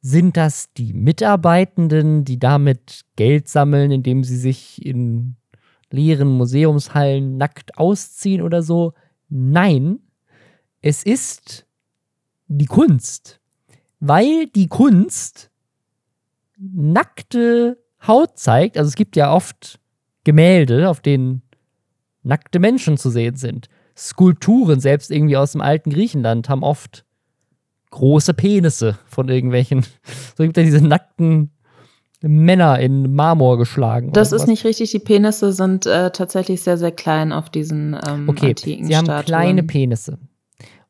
[0.00, 5.36] sind das die Mitarbeitenden, die damit Geld sammeln, indem sie sich in
[5.90, 8.94] leeren Museumshallen nackt ausziehen oder so?
[9.28, 9.98] Nein,
[10.80, 11.66] es ist
[12.48, 13.40] die Kunst.
[14.00, 15.50] weil die Kunst
[16.58, 18.78] nackte Haut zeigt.
[18.78, 19.80] Also es gibt ja oft
[20.24, 21.42] Gemälde, auf denen
[22.22, 23.68] nackte Menschen zu sehen sind.
[23.96, 27.04] Skulpturen, selbst irgendwie aus dem alten Griechenland, haben oft
[27.90, 29.86] große Penisse von irgendwelchen.
[30.36, 31.50] So gibt ja diese nackten
[32.20, 34.12] Männer in Marmor geschlagen.
[34.12, 34.90] Das ist nicht richtig.
[34.90, 39.06] Die Penisse sind äh, tatsächlich sehr, sehr klein auf diesen ähm, okay, antiken sie haben
[39.06, 39.24] Statuen.
[39.24, 40.18] kleine Penisse.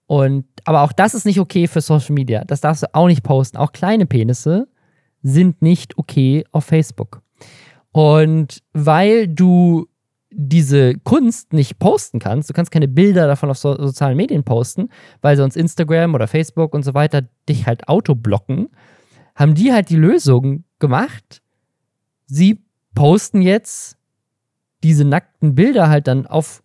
[0.07, 2.45] Und, aber auch das ist nicht okay für Social Media.
[2.45, 3.57] Das darfst du auch nicht posten.
[3.57, 4.69] Auch kleine Penisse
[5.23, 7.23] sind nicht okay auf Facebook.
[7.92, 9.87] Und weil du
[10.38, 14.90] diese Kunst nicht posten kannst, du kannst keine Bilder davon auf so sozialen Medien posten,
[15.22, 18.68] weil sonst Instagram oder Facebook und so weiter dich halt autoblocken,
[19.35, 21.42] haben die halt die Lösung gemacht.
[22.27, 22.62] Sie
[22.94, 23.96] posten jetzt
[24.83, 26.62] diese nackten Bilder halt dann auf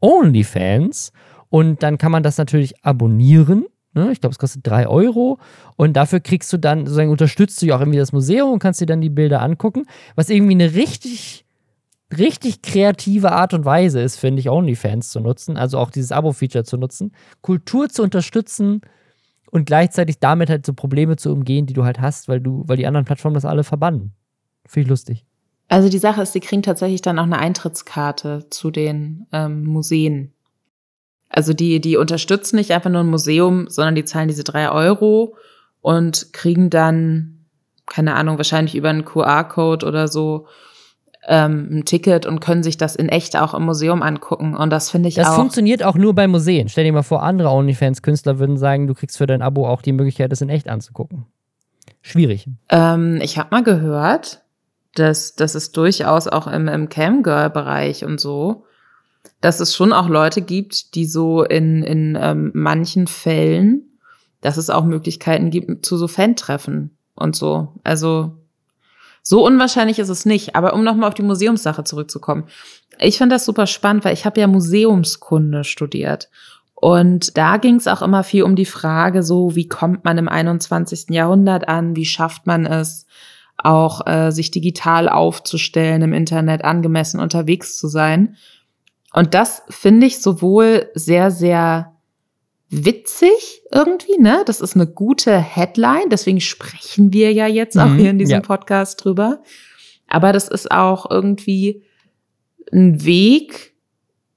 [0.00, 1.12] OnlyFans
[1.48, 3.64] und dann kann man das natürlich abonnieren.
[3.94, 4.12] Ne?
[4.12, 5.38] Ich glaube, es kostet drei Euro.
[5.76, 8.80] Und dafür kriegst du dann, sozusagen unterstützt du ja auch irgendwie das Museum und kannst
[8.82, 9.86] dir dann die Bilder angucken.
[10.16, 11.45] Was irgendwie eine richtig,
[12.16, 15.56] richtig kreative Art und Weise ist, finde ich, OnlyFans zu nutzen.
[15.56, 17.12] Also auch dieses Abo-Feature zu nutzen.
[17.40, 18.80] Kultur zu unterstützen
[19.50, 22.76] und gleichzeitig damit halt so Probleme zu umgehen, die du halt hast, weil du, weil
[22.76, 24.12] die anderen Plattformen das alle verbannen.
[24.66, 25.24] Finde ich lustig.
[25.68, 30.32] Also die Sache ist, sie kriegen tatsächlich dann auch eine Eintrittskarte zu den ähm, Museen.
[31.28, 35.36] Also die, die unterstützen nicht einfach nur ein Museum, sondern die zahlen diese drei Euro
[35.80, 37.46] und kriegen dann,
[37.86, 40.46] keine Ahnung, wahrscheinlich über einen QR-Code oder so
[41.26, 44.56] ähm, ein Ticket und können sich das in echt auch im Museum angucken.
[44.56, 45.34] Und das finde ich Das auch.
[45.36, 46.68] funktioniert auch nur bei Museen.
[46.68, 49.92] Stell dir mal vor, andere OnlyFans-Künstler würden sagen, du kriegst für dein Abo auch die
[49.92, 51.26] Möglichkeit, das in echt anzugucken.
[52.00, 52.48] Schwierig.
[52.68, 54.42] Ähm, ich habe mal gehört,
[54.94, 58.64] dass, dass es durchaus auch im, im Camgirl-Bereich und so,
[59.40, 63.82] dass es schon auch Leute gibt, die so in, in ähm, manchen Fällen,
[64.40, 67.72] dass es auch Möglichkeiten gibt zu so Fan-Treffen und so.
[67.82, 68.36] Also
[69.28, 70.54] so unwahrscheinlich ist es nicht.
[70.54, 72.44] Aber um nochmal auf die Museumssache zurückzukommen.
[73.00, 76.30] Ich finde das super spannend, weil ich habe ja Museumskunde studiert.
[76.76, 80.28] Und da ging es auch immer viel um die Frage, so wie kommt man im
[80.28, 81.06] 21.
[81.10, 83.06] Jahrhundert an, wie schafft man es,
[83.56, 88.36] auch äh, sich digital aufzustellen, im Internet angemessen unterwegs zu sein.
[89.12, 91.95] Und das finde ich sowohl sehr, sehr
[92.68, 94.42] witzig irgendwie, ne?
[94.46, 98.32] Das ist eine gute Headline, deswegen sprechen wir ja jetzt auch Mhm, hier in diesem
[98.34, 98.40] ja.
[98.40, 99.42] Podcast drüber.
[100.08, 101.82] Aber das ist auch irgendwie
[102.72, 103.74] ein Weg,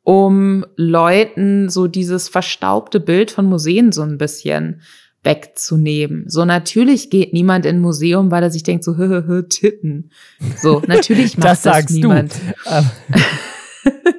[0.03, 4.81] um Leuten so dieses verstaubte Bild von Museen so ein bisschen
[5.23, 6.23] wegzunehmen.
[6.27, 9.43] So natürlich geht niemand in ein Museum, weil er sich denkt so, hö, hö, hö,
[9.43, 10.11] Titten.
[10.61, 12.33] So, natürlich macht Das das, sagst niemand.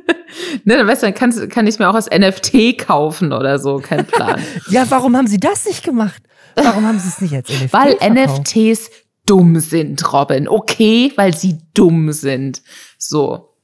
[0.65, 3.79] ne, dann weißt du, dann kannst, kann ich mir auch als NFT kaufen oder so,
[3.79, 4.41] kein Plan.
[4.71, 6.23] ja, warum haben sie das nicht gemacht?
[6.55, 8.55] Warum haben sie es nicht als NFT weil verkauft?
[8.57, 8.91] NFTs
[9.27, 10.49] dumm sind, Robin.
[10.49, 12.63] Okay, weil sie dumm sind.
[12.99, 13.55] So.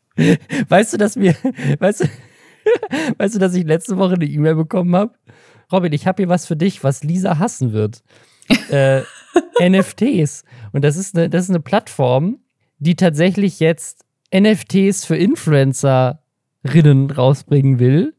[0.68, 1.35] Weißt du, dass wir,
[1.79, 2.05] weißt du,
[3.18, 5.14] weißt du, dass ich letzte Woche eine E-Mail bekommen habe?
[5.72, 8.03] Robin, ich habe hier was für dich, was Lisa hassen wird.
[8.70, 9.03] Äh,
[9.61, 10.44] NFTs.
[10.72, 12.38] Und das ist, eine, das ist eine Plattform,
[12.79, 15.16] die tatsächlich jetzt NFTs für
[16.66, 18.14] Influencerinnen rausbringen will.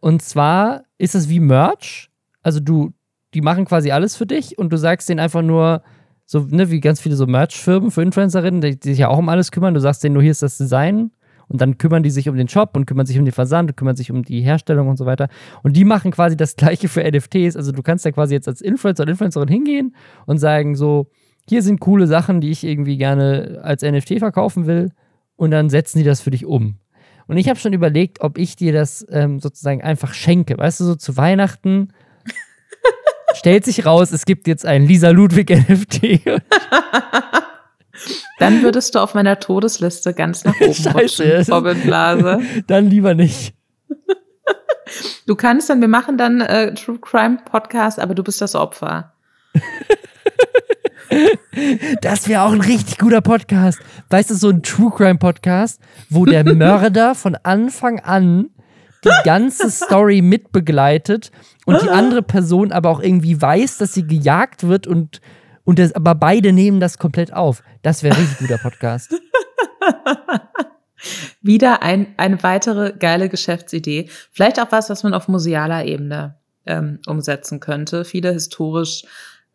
[0.00, 2.10] Und zwar ist es wie Merch.
[2.42, 2.92] Also du,
[3.34, 5.82] die machen quasi alles für dich und du sagst denen einfach nur,
[6.24, 9.28] so, ne, wie ganz viele so Merch-Firmen für Influencerinnen, die, die sich ja auch um
[9.30, 9.72] alles kümmern.
[9.74, 11.10] Du sagst denen nur, hier ist das Design.
[11.48, 13.76] Und dann kümmern die sich um den Shop und kümmern sich um den Versand und
[13.76, 15.28] kümmern sich um die Herstellung und so weiter.
[15.62, 17.56] Und die machen quasi das gleiche für NFTs.
[17.56, 19.96] Also du kannst ja quasi jetzt als Influencer oder Influencerin hingehen
[20.26, 21.06] und sagen so,
[21.48, 24.90] hier sind coole Sachen, die ich irgendwie gerne als NFT verkaufen will.
[25.36, 26.76] Und dann setzen die das für dich um.
[27.28, 30.56] Und ich habe schon überlegt, ob ich dir das ähm, sozusagen einfach schenke.
[30.58, 31.92] Weißt du, so zu Weihnachten
[33.34, 36.22] stellt sich raus, es gibt jetzt ein Lisa Ludwig NFT.
[38.38, 42.40] Dann würdest du auf meiner Todesliste ganz nach oben Scheiße, rutschen, Robin Blase.
[42.66, 43.54] dann lieber nicht.
[45.26, 49.12] Du kannst dann, wir machen dann äh, True Crime Podcast, aber du bist das Opfer.
[52.02, 53.80] Das wäre auch ein richtig guter Podcast.
[54.10, 58.50] Weißt du, so ein True Crime Podcast, wo der Mörder von Anfang an
[59.04, 61.30] die ganze Story mitbegleitet
[61.66, 65.20] und die andere Person aber auch irgendwie weiß, dass sie gejagt wird und,
[65.64, 67.62] und das, aber beide nehmen das komplett auf.
[67.82, 69.14] Das wäre ein richtig guter Podcast.
[71.42, 74.08] Wieder ein, eine weitere geile Geschäftsidee.
[74.32, 78.04] Vielleicht auch was, was man auf musealer Ebene ähm, umsetzen könnte.
[78.04, 79.04] Viele historisch,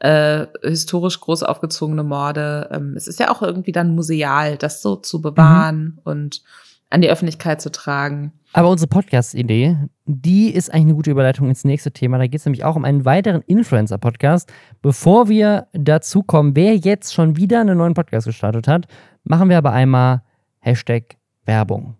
[0.04, 2.70] äh, historisch groß aufgezogene Morde.
[2.72, 6.44] Ähm, es ist ja auch irgendwie dann museal, das so zu bewahren und
[6.89, 8.34] an die Öffentlichkeit zu tragen.
[8.52, 12.18] Aber unsere Podcast-Idee, die ist eigentlich eine gute Überleitung ins nächste Thema.
[12.18, 14.52] Da geht es nämlich auch um einen weiteren Influencer-Podcast.
[14.82, 18.88] Bevor wir dazu kommen, wer jetzt schon wieder einen neuen Podcast gestartet hat,
[19.24, 20.22] machen wir aber einmal
[20.60, 21.96] Hashtag Werbung.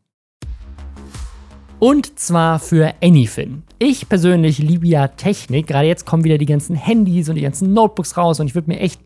[1.80, 3.64] Und zwar für Anyfin.
[3.86, 5.68] Ich persönlich liebe ja Technik.
[5.68, 8.72] Gerade jetzt kommen wieder die ganzen Handys und die ganzen Notebooks raus und ich würde
[8.72, 9.02] mir echt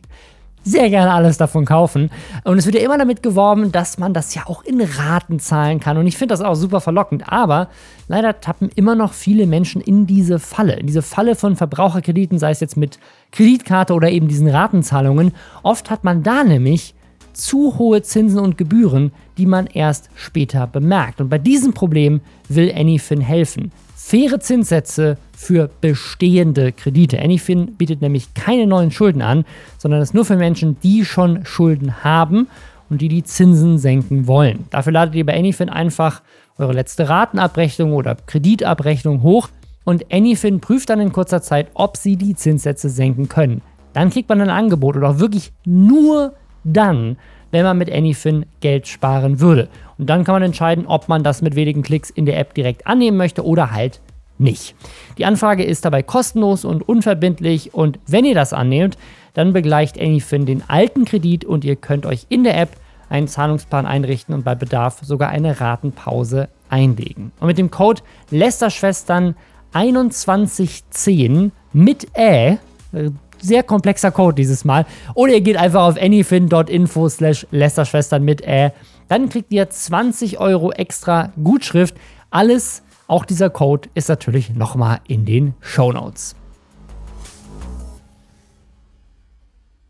[0.63, 2.11] sehr gerne alles davon kaufen.
[2.43, 5.79] Und es wird ja immer damit geworben, dass man das ja auch in Raten zahlen
[5.79, 5.97] kann.
[5.97, 7.23] Und ich finde das auch super verlockend.
[7.27, 7.69] Aber
[8.07, 10.75] leider tappen immer noch viele Menschen in diese Falle.
[10.75, 12.99] In diese Falle von Verbraucherkrediten, sei es jetzt mit
[13.31, 15.31] Kreditkarte oder eben diesen Ratenzahlungen.
[15.63, 16.93] Oft hat man da nämlich
[17.33, 21.19] zu hohe Zinsen und Gebühren, die man erst später bemerkt.
[21.19, 23.71] Und bei diesem Problem will Anyfin helfen.
[24.09, 27.19] Faire Zinssätze für bestehende Kredite.
[27.19, 29.43] Anyfin bietet nämlich keine neuen Schulden an,
[29.77, 32.47] sondern ist nur für Menschen, die schon Schulden haben
[32.89, 34.63] und die die Zinsen senken wollen.
[34.69, 36.21] Dafür ladet ihr bei Anyfin einfach
[36.57, 39.49] eure letzte Ratenabrechnung oder Kreditabrechnung hoch
[39.83, 43.61] und Anyfin prüft dann in kurzer Zeit, ob sie die Zinssätze senken können.
[43.91, 47.17] Dann kriegt man ein Angebot oder auch wirklich nur dann,
[47.51, 49.69] wenn man mit Anyfin Geld sparen würde.
[49.97, 52.87] Und dann kann man entscheiden, ob man das mit wenigen Klicks in der App direkt
[52.87, 53.99] annehmen möchte oder halt
[54.37, 54.75] nicht.
[55.17, 58.97] Die Anfrage ist dabei kostenlos und unverbindlich und wenn ihr das annehmt,
[59.33, 62.71] dann begleicht Anyfin den alten Kredit und ihr könnt euch in der App
[63.09, 67.31] einen Zahlungsplan einrichten und bei Bedarf sogar eine Ratenpause einlegen.
[67.39, 69.35] Und mit dem Code Lästerschwestern
[69.71, 72.57] 2110 mit Ä,
[72.93, 73.09] äh,
[73.41, 74.85] sehr komplexer Code dieses Mal.
[75.13, 78.71] Oder ihr geht einfach auf anyfin.info slash Lästerschwestern mit Ä.
[79.07, 81.95] Dann kriegt ihr 20 Euro extra Gutschrift.
[82.29, 86.35] Alles, auch dieser Code, ist natürlich nochmal in den Show Notes.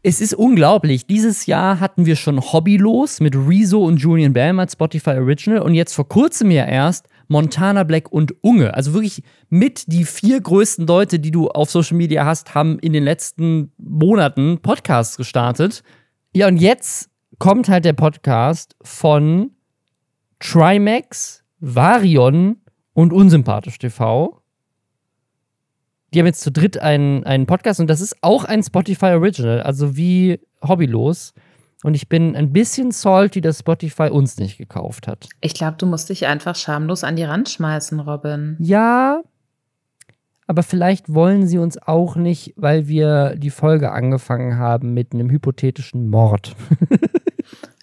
[0.04, 1.06] Es ist unglaublich.
[1.06, 5.74] Dieses Jahr hatten wir schon Hobbylos mit Rezo und Julian Bam als Spotify Original und
[5.74, 8.74] jetzt vor kurzem ja erst Montana Black und Unge.
[8.74, 12.94] Also wirklich mit die vier größten Leute, die du auf Social Media hast, haben in
[12.94, 15.84] den letzten Monaten Podcasts gestartet.
[16.34, 17.10] Ja, und jetzt
[17.40, 19.52] kommt halt der Podcast von
[20.40, 22.58] Trimax, Varion
[22.94, 24.42] und Unsympathisch TV.
[26.14, 29.62] Die haben jetzt zu dritt einen, einen Podcast und das ist auch ein Spotify Original,
[29.62, 31.34] also wie Hobbylos.
[31.84, 35.28] Und ich bin ein bisschen salty, dass Spotify uns nicht gekauft hat.
[35.42, 38.56] Ich glaube, du musst dich einfach schamlos an die Rand schmeißen, Robin.
[38.60, 39.22] Ja,
[40.48, 45.30] aber vielleicht wollen sie uns auch nicht, weil wir die Folge angefangen haben mit einem
[45.30, 46.56] hypothetischen Mord.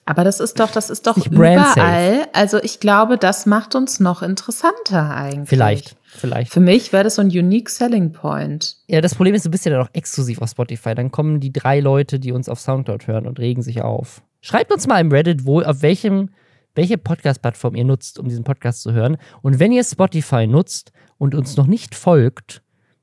[0.07, 2.27] Aber das ist doch, das ist doch überall.
[2.33, 5.49] Also ich glaube, das macht uns noch interessanter eigentlich.
[5.49, 6.53] Vielleicht, vielleicht.
[6.53, 8.77] Für mich wäre das so ein unique selling point.
[8.87, 10.95] Ja, das Problem ist, du bist ja dann auch exklusiv auf Spotify.
[10.95, 14.23] Dann kommen die drei Leute, die uns auf Soundcloud hören und regen sich auf.
[14.43, 16.31] Schreibt uns mal im Reddit, wo, auf welchem,
[16.75, 19.17] welche Podcast-Plattform ihr nutzt, um diesen Podcast zu hören.
[19.41, 22.63] Und wenn ihr Spotify nutzt und uns noch nicht folgt,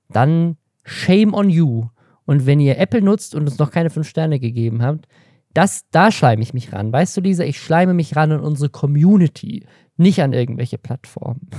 [0.10, 1.88] dann shame on you.
[2.26, 5.08] Und wenn ihr Apple nutzt und uns noch keine fünf Sterne gegeben habt,
[5.54, 6.92] das, da schleime ich mich ran.
[6.92, 9.66] Weißt du, Lisa, ich schleime mich ran an unsere Community,
[9.98, 11.50] nicht an irgendwelche Plattformen.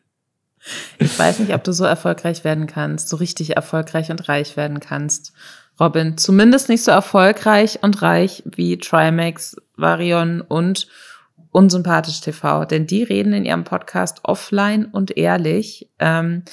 [0.98, 4.80] ich weiß nicht, ob du so erfolgreich werden kannst, so richtig erfolgreich und reich werden
[4.80, 5.32] kannst.
[5.78, 10.88] Robin, zumindest nicht so erfolgreich und reich wie Trimax, Varion und
[11.52, 15.88] Unsympathisch TV, denn die reden in ihrem Podcast offline und ehrlich.
[15.98, 16.44] Ähm,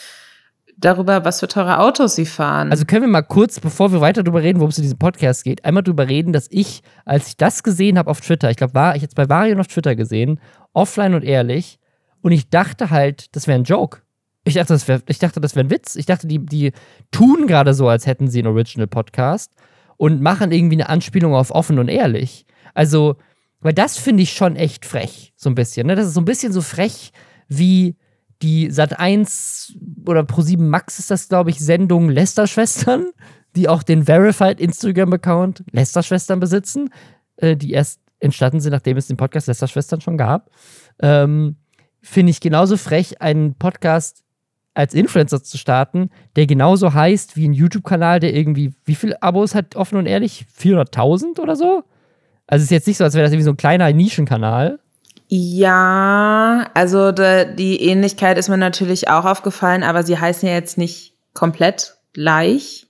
[0.78, 2.72] darüber, was für teure Autos sie fahren.
[2.72, 5.44] Also können wir mal kurz, bevor wir weiter darüber reden, worum es in diesem Podcast
[5.44, 8.76] geht, einmal darüber reden, dass ich, als ich das gesehen habe auf Twitter, ich glaube,
[8.76, 10.40] war ich jetzt bei Varian auf Twitter gesehen,
[10.74, 11.80] offline und ehrlich,
[12.22, 14.02] und ich dachte halt, das wäre ein Joke.
[14.44, 15.96] Ich dachte, das wäre wär ein Witz.
[15.96, 16.72] Ich dachte, die, die
[17.12, 19.52] tun gerade so, als hätten sie einen Original-Podcast
[19.98, 22.46] und machen irgendwie eine Anspielung auf offen und ehrlich.
[22.74, 23.18] Also,
[23.60, 25.88] weil das finde ich schon echt frech, so ein bisschen.
[25.88, 25.96] Ne?
[25.96, 27.12] Das ist so ein bisschen so frech
[27.48, 27.96] wie
[28.42, 33.12] die Sat 1 oder Pro7 Max ist das, glaube ich, Sendung Lester-Schwestern,
[33.56, 36.90] die auch den Verified Instagram-Account Lester-Schwestern besitzen,
[37.38, 40.52] äh, die erst entstanden sind, nachdem es den Podcast Lester-Schwestern schon gab.
[41.02, 41.58] Ähm,
[42.02, 44.24] Finde ich genauso frech, einen Podcast
[44.74, 49.56] als Influencer zu starten, der genauso heißt wie ein YouTube-Kanal, der irgendwie, wie viele Abos
[49.56, 50.46] hat offen und ehrlich?
[50.56, 51.84] 400.000 oder so?
[52.46, 54.80] Also es ist jetzt nicht so, als wäre das irgendwie so ein kleiner Nischenkanal.
[55.30, 60.78] Ja, also de, die Ähnlichkeit ist mir natürlich auch aufgefallen, aber sie heißen ja jetzt
[60.78, 62.88] nicht komplett gleich.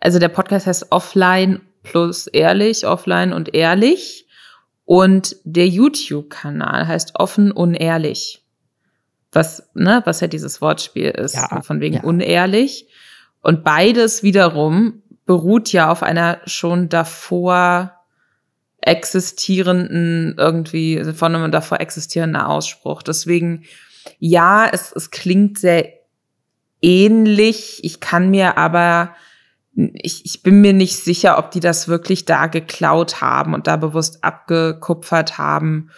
[0.00, 4.26] Also der Podcast heißt Offline plus ehrlich, offline und ehrlich.
[4.86, 8.42] Und der YouTube-Kanal heißt offen unehrlich.
[9.30, 12.02] Was, ne, was ja dieses Wortspiel ist, ja, von wegen ja.
[12.02, 12.88] unehrlich.
[13.42, 17.99] Und beides wiederum beruht ja auf einer schon davor
[18.82, 23.02] existierenden irgendwie, von einem davor existierenden Ausspruch.
[23.02, 23.64] Deswegen,
[24.18, 25.92] ja, es, es klingt sehr
[26.82, 27.80] ähnlich.
[27.82, 29.14] Ich kann mir aber,
[29.74, 33.76] ich, ich bin mir nicht sicher, ob die das wirklich da geklaut haben und da
[33.76, 35.90] bewusst abgekupfert haben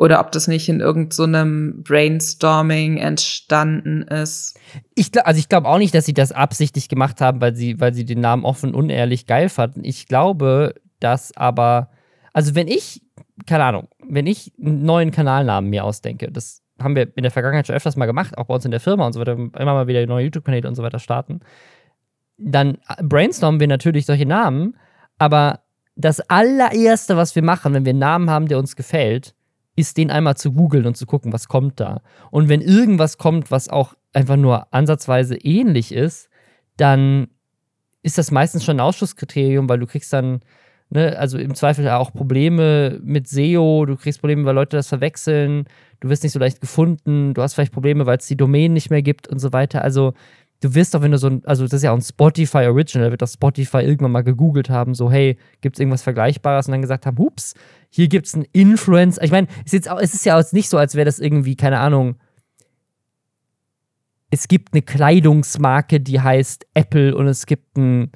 [0.00, 4.58] oder ob das nicht in irgendeinem so Brainstorming entstanden ist.
[4.94, 7.92] Ich, also ich glaube auch nicht, dass sie das absichtlich gemacht haben, weil sie, weil
[7.92, 9.84] sie den Namen offen unehrlich geil fanden.
[9.84, 11.90] Ich glaube, dass aber,
[12.32, 13.02] also wenn ich,
[13.46, 17.66] keine Ahnung, wenn ich einen neuen Kanalnamen mir ausdenke, das haben wir in der Vergangenheit
[17.66, 19.86] schon öfters mal gemacht, auch bei uns in der Firma und so weiter, immer mal
[19.86, 21.40] wieder neue YouTube-Kanäle und so weiter starten,
[22.38, 24.76] dann brainstormen wir natürlich solche Namen,
[25.18, 25.60] aber
[25.96, 29.34] das allererste, was wir machen, wenn wir einen Namen haben, der uns gefällt,
[29.76, 32.00] ist, den einmal zu googeln und zu gucken, was kommt da.
[32.30, 36.28] Und wenn irgendwas kommt, was auch einfach nur ansatzweise ähnlich ist,
[36.76, 37.28] dann
[38.02, 40.40] ist das meistens schon ein Ausschusskriterium, weil du kriegst dann,
[40.90, 45.64] ne, also im Zweifel auch Probleme mit SEO, du kriegst Probleme, weil Leute das verwechseln,
[46.00, 48.90] du wirst nicht so leicht gefunden, du hast vielleicht Probleme, weil es die Domain nicht
[48.90, 49.82] mehr gibt und so weiter.
[49.82, 50.14] Also
[50.60, 53.10] du wirst doch, wenn du so ein, also das ist ja auch ein Spotify Original,
[53.10, 56.66] wird das Spotify irgendwann mal gegoogelt haben, so, hey, gibt es irgendwas Vergleichbares?
[56.66, 57.54] Und dann gesagt haben, hups,
[57.88, 59.22] hier gibt es einen Influencer.
[59.22, 62.16] Ich meine, es, es ist ja auch nicht so, als wäre das irgendwie, keine Ahnung,
[64.30, 68.12] es gibt eine Kleidungsmarke, die heißt Apple und es gibt einen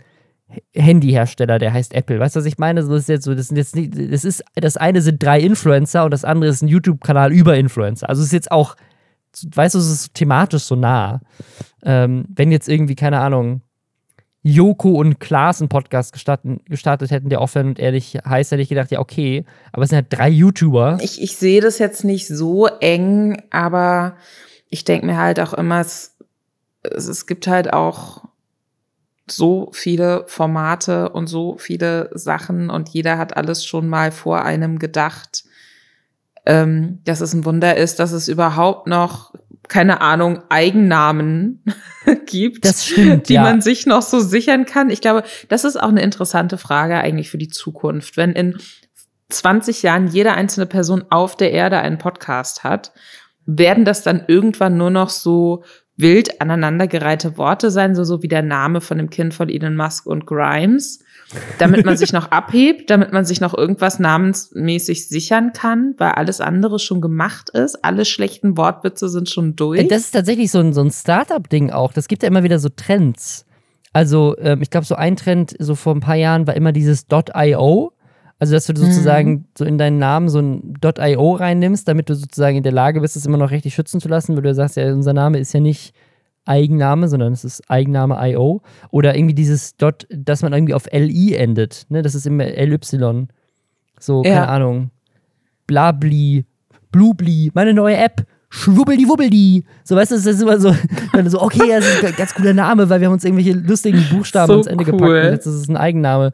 [0.74, 2.18] Handyhersteller, der heißt Apple.
[2.18, 2.80] Weißt du, was ich meine?
[2.80, 6.04] das ist jetzt so, das, sind jetzt nicht, das ist, das eine sind drei Influencer
[6.04, 8.08] und das andere ist ein YouTube-Kanal über Influencer.
[8.08, 8.76] Also es ist jetzt auch,
[9.42, 11.20] weißt du, es ist thematisch so nah.
[11.82, 13.62] Ähm, wenn jetzt irgendwie, keine Ahnung,
[14.46, 18.68] Joko und Klaas einen Podcast gestartet, gestartet hätten, der offen und ehrlich heißt, hätte ich
[18.68, 20.98] gedacht, ja, okay, aber es sind halt drei YouTuber.
[21.00, 24.16] Ich, ich sehe das jetzt nicht so eng, aber
[24.68, 26.16] ich denke mir halt auch immer, es,
[26.82, 28.24] es gibt halt auch
[29.26, 34.78] so viele Formate und so viele Sachen und jeder hat alles schon mal vor einem
[34.78, 35.44] gedacht,
[36.46, 39.32] ähm, dass es ein Wunder ist, dass es überhaupt noch
[39.68, 41.64] keine Ahnung, Eigennamen
[42.26, 43.42] gibt, stimmt, die ja.
[43.42, 44.90] man sich noch so sichern kann.
[44.90, 48.16] Ich glaube, das ist auch eine interessante Frage eigentlich für die Zukunft.
[48.16, 48.58] Wenn in
[49.30, 52.92] 20 Jahren jede einzelne Person auf der Erde einen Podcast hat,
[53.46, 55.64] werden das dann irgendwann nur noch so
[55.96, 60.06] wild aneinandergereihte Worte sein, so, so wie der Name von dem Kind von Elon Musk
[60.06, 61.00] und Grimes?
[61.58, 66.40] damit man sich noch abhebt, damit man sich noch irgendwas namensmäßig sichern kann, weil alles
[66.40, 67.84] andere schon gemacht ist.
[67.84, 69.86] Alle schlechten Wortwitze sind schon durch.
[69.88, 71.92] Das ist tatsächlich so ein, so ein Startup-Ding auch.
[71.92, 73.46] Das gibt ja immer wieder so Trends.
[73.92, 77.06] Also, ähm, ich glaube, so ein Trend so vor ein paar Jahren war immer dieses
[77.10, 77.92] .io.
[78.44, 79.44] Also, dass du sozusagen mhm.
[79.56, 83.16] so in deinen Namen so ein .io reinnimmst, damit du sozusagen in der Lage bist,
[83.16, 85.60] es immer noch richtig schützen zu lassen, weil du sagst, ja, unser Name ist ja
[85.60, 85.94] nicht
[86.44, 88.60] Eigenname, sondern es ist Eigenname IO.
[88.90, 91.86] Oder irgendwie dieses Dot, dass man irgendwie auf LI endet.
[91.88, 92.02] Ne?
[92.02, 92.78] Das ist immer LY.
[93.98, 94.44] So, keine ja.
[94.44, 94.90] Ahnung.
[95.66, 96.44] Blabli,
[96.92, 98.26] Blubli, meine neue App.
[98.50, 99.64] Schwubbeldi Wubbeldi.
[99.82, 100.72] So, weißt du, das ist immer so,
[101.26, 104.46] so, okay, das ist ein ganz cooler Name, weil wir haben uns irgendwelche lustigen Buchstaben
[104.46, 104.92] so ans Ende cool.
[104.92, 106.32] gepackt und jetzt ist es ein Eigenname.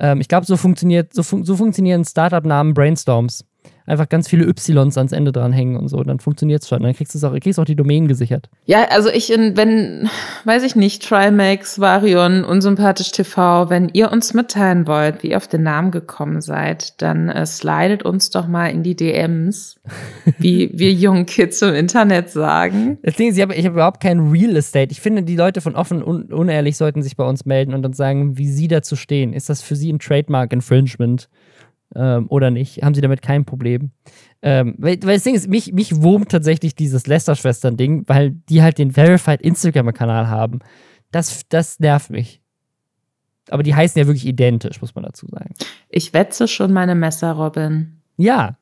[0.00, 3.44] Ähm, ich glaube, so funktioniert, so, fun so funktionieren Startup-Namen Brainstorms
[3.90, 6.02] einfach ganz viele Ys ans Ende dranhängen und so.
[6.02, 6.82] Dann funktioniert es schon.
[6.82, 8.48] Dann kriegst du auch, kriegst auch die Domain gesichert.
[8.66, 10.08] Ja, also ich, in, wenn,
[10.44, 15.48] weiß ich nicht, Trimax, Varion, Unsympathisch TV, wenn ihr uns mitteilen wollt, wie ihr auf
[15.48, 19.80] den Namen gekommen seid, dann äh, slidet uns doch mal in die DMs,
[20.38, 22.98] wie wir jungen Kids im Internet sagen.
[23.02, 24.92] Das Ding ist, ich habe hab überhaupt kein Real Estate.
[24.92, 27.92] Ich finde, die Leute von offen und unehrlich sollten sich bei uns melden und dann
[27.92, 29.32] sagen, wie sie dazu stehen.
[29.32, 31.28] Ist das für sie ein Trademark Infringement?
[31.94, 33.90] Ähm, oder nicht, haben sie damit kein Problem.
[34.42, 38.78] Ähm, weil, weil, das Ding ist, mich, mich wurmt tatsächlich dieses Lester-Schwestern-Ding, weil die halt
[38.78, 40.60] den Verified Instagram-Kanal haben.
[41.10, 42.40] Das, das nervt mich.
[43.50, 45.54] Aber die heißen ja wirklich identisch, muss man dazu sagen.
[45.88, 48.00] Ich wetze schon meine Messer, Robin.
[48.16, 48.56] Ja.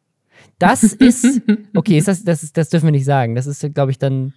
[0.59, 1.43] Das ist,
[1.77, 3.35] okay, ist das, das, ist, das dürfen wir nicht sagen.
[3.35, 4.33] Das ist, glaube ich, dann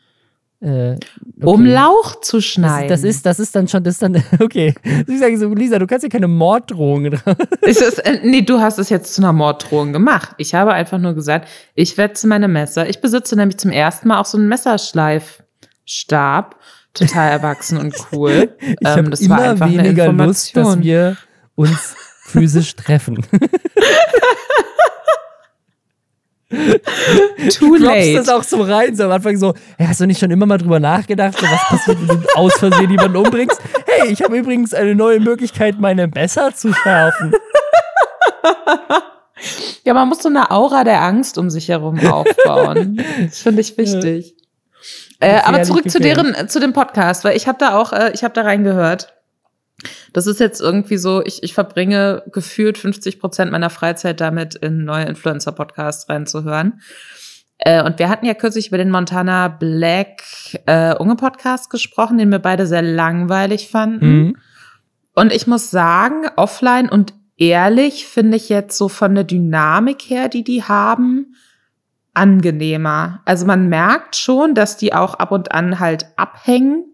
[0.61, 0.99] äh, okay.
[1.41, 2.87] Um Lauch zu schneiden.
[2.89, 4.75] Das, das, ist, das ist dann schon, das ist dann, okay.
[5.07, 7.13] Ich sage so, Lisa, du kannst ja keine Morddrohungen
[7.61, 10.35] ist es, äh, Nee, du hast es jetzt zu einer Morddrohung gemacht.
[10.37, 12.87] Ich habe einfach nur gesagt, ich wetze meine Messer.
[12.87, 16.57] Ich besitze nämlich zum ersten Mal auch so einen Messerschleifstab.
[16.93, 18.53] Total erwachsen und cool.
[18.59, 21.17] ich ähm, das immer war einfach weniger eine Lust, dass wir
[21.55, 21.95] uns
[22.25, 23.25] physisch treffen.
[26.51, 28.15] Too du late.
[28.15, 30.57] das auch so rein, so am Anfang so, hey, hast du nicht schon immer mal
[30.57, 33.61] drüber nachgedacht, so, was passiert, wenn du aus Versehen jemanden umbringst?
[33.85, 37.33] Hey, ich habe übrigens eine neue Möglichkeit, meine Messer zu schärfen.
[39.83, 43.03] Ja, man muss so eine Aura der Angst um sich herum aufbauen.
[43.19, 44.35] Das finde ich wichtig.
[45.21, 45.27] Ja.
[45.27, 48.23] Äh, aber zurück zu deren, zu dem Podcast, weil ich habe da auch, äh, ich
[48.23, 49.13] habe da reingehört.
[50.13, 54.83] Das ist jetzt irgendwie so, ich, ich verbringe gefühlt 50 Prozent meiner Freizeit damit, in
[54.83, 56.81] neue Influencer-Podcasts reinzuhören.
[57.57, 60.23] Äh, und wir hatten ja kürzlich über den Montana Black
[60.65, 64.13] äh, Unge Podcast gesprochen, den wir beide sehr langweilig fanden.
[64.13, 64.37] Mhm.
[65.13, 70.29] Und ich muss sagen, offline und ehrlich finde ich jetzt so von der Dynamik her,
[70.29, 71.35] die die haben,
[72.13, 73.21] angenehmer.
[73.25, 76.90] Also man merkt schon, dass die auch ab und an halt abhängen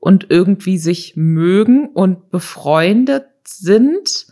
[0.00, 4.26] und irgendwie sich mögen und befreundet sind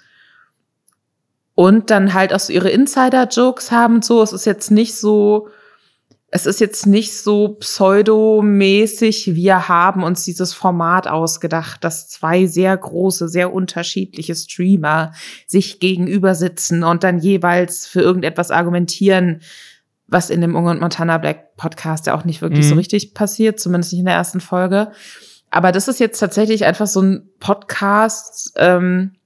[1.55, 4.01] und dann halt auch so ihre Insider-Jokes haben.
[4.01, 5.49] So, es ist jetzt nicht so,
[6.31, 12.77] es ist jetzt nicht so pseudomäßig, wir haben uns dieses Format ausgedacht, dass zwei sehr
[12.77, 15.12] große, sehr unterschiedliche Streamer
[15.47, 19.41] sich gegenüber sitzen und dann jeweils für irgendetwas argumentieren,
[20.07, 22.71] was in dem Unge und Montana Black Podcast ja auch nicht wirklich mhm.
[22.71, 24.93] so richtig passiert, zumindest nicht in der ersten Folge.
[25.59, 29.17] Aber das ist jetzt tatsächlich einfach so ein Podcast, ähm,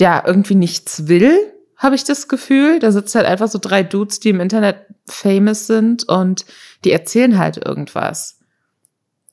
[0.00, 1.38] der irgendwie nichts will,
[1.76, 2.80] habe ich das Gefühl.
[2.80, 6.46] Da sitzen halt einfach so drei Dudes, die im Internet famous sind und
[6.84, 8.40] die erzählen halt irgendwas.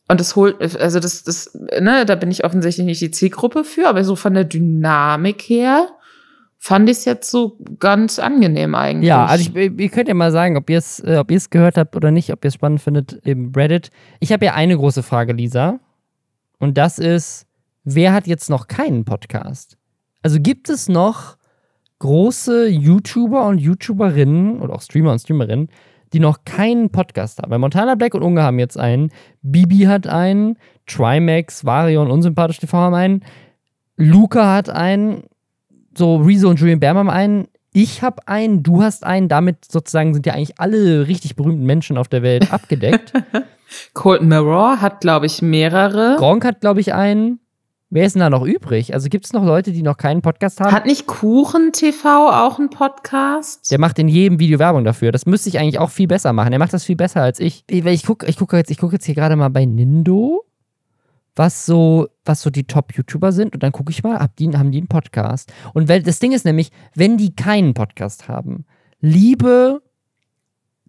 [0.07, 3.88] Und das holt, also das, das, ne, da bin ich offensichtlich nicht die Zielgruppe für,
[3.88, 5.88] aber so von der Dynamik her
[6.59, 9.09] fand ich es jetzt so ganz angenehm eigentlich.
[9.09, 11.76] Ja, also ich, ihr könnt ja mal sagen, ob ihr es äh, ob ihr's gehört
[11.76, 13.89] habt oder nicht, ob ihr es spannend findet im Reddit.
[14.20, 15.80] Ich habe ja eine große Frage, Lisa.
[16.60, 17.45] Und das ist,
[17.84, 19.78] wer hat jetzt noch keinen Podcast?
[20.22, 21.38] Also gibt es noch
[21.99, 25.70] große YouTuber und YouTuberinnen oder auch Streamer und Streamerinnen,
[26.14, 27.51] die noch keinen Podcast haben?
[27.51, 32.60] Weil Montana Black und Unge haben jetzt einen, Bibi hat einen, Trimax, Vario und Unsympathisch
[32.60, 33.26] TV haben einen,
[33.97, 35.24] Luca hat einen,
[35.97, 40.13] so Rezo und Julian Bam haben einen, ich habe einen, du hast einen, damit sozusagen
[40.13, 43.13] sind ja eigentlich alle richtig berühmten Menschen auf der Welt abgedeckt.
[43.93, 46.15] Cold Mirror hat, glaube ich, mehrere.
[46.17, 47.39] Gronk hat, glaube ich, einen.
[47.89, 48.93] Wer ist denn da noch übrig?
[48.95, 50.71] Also gibt es noch Leute, die noch keinen Podcast haben?
[50.71, 53.69] Hat nicht Kuchen TV auch einen Podcast?
[53.69, 55.11] Der macht in jedem Video Werbung dafür.
[55.11, 56.53] Das müsste ich eigentlich auch viel besser machen.
[56.53, 57.63] Er macht das viel besser als ich.
[57.67, 60.43] Ich gucke ich guck jetzt, guck jetzt hier gerade mal bei Nindo,
[61.36, 63.53] was so, was so die Top-YouTuber sind.
[63.53, 65.51] Und dann gucke ich mal, ab die, haben die einen Podcast.
[65.73, 68.65] Und weil, das Ding ist nämlich, wenn die keinen Podcast haben,
[68.99, 69.81] liebe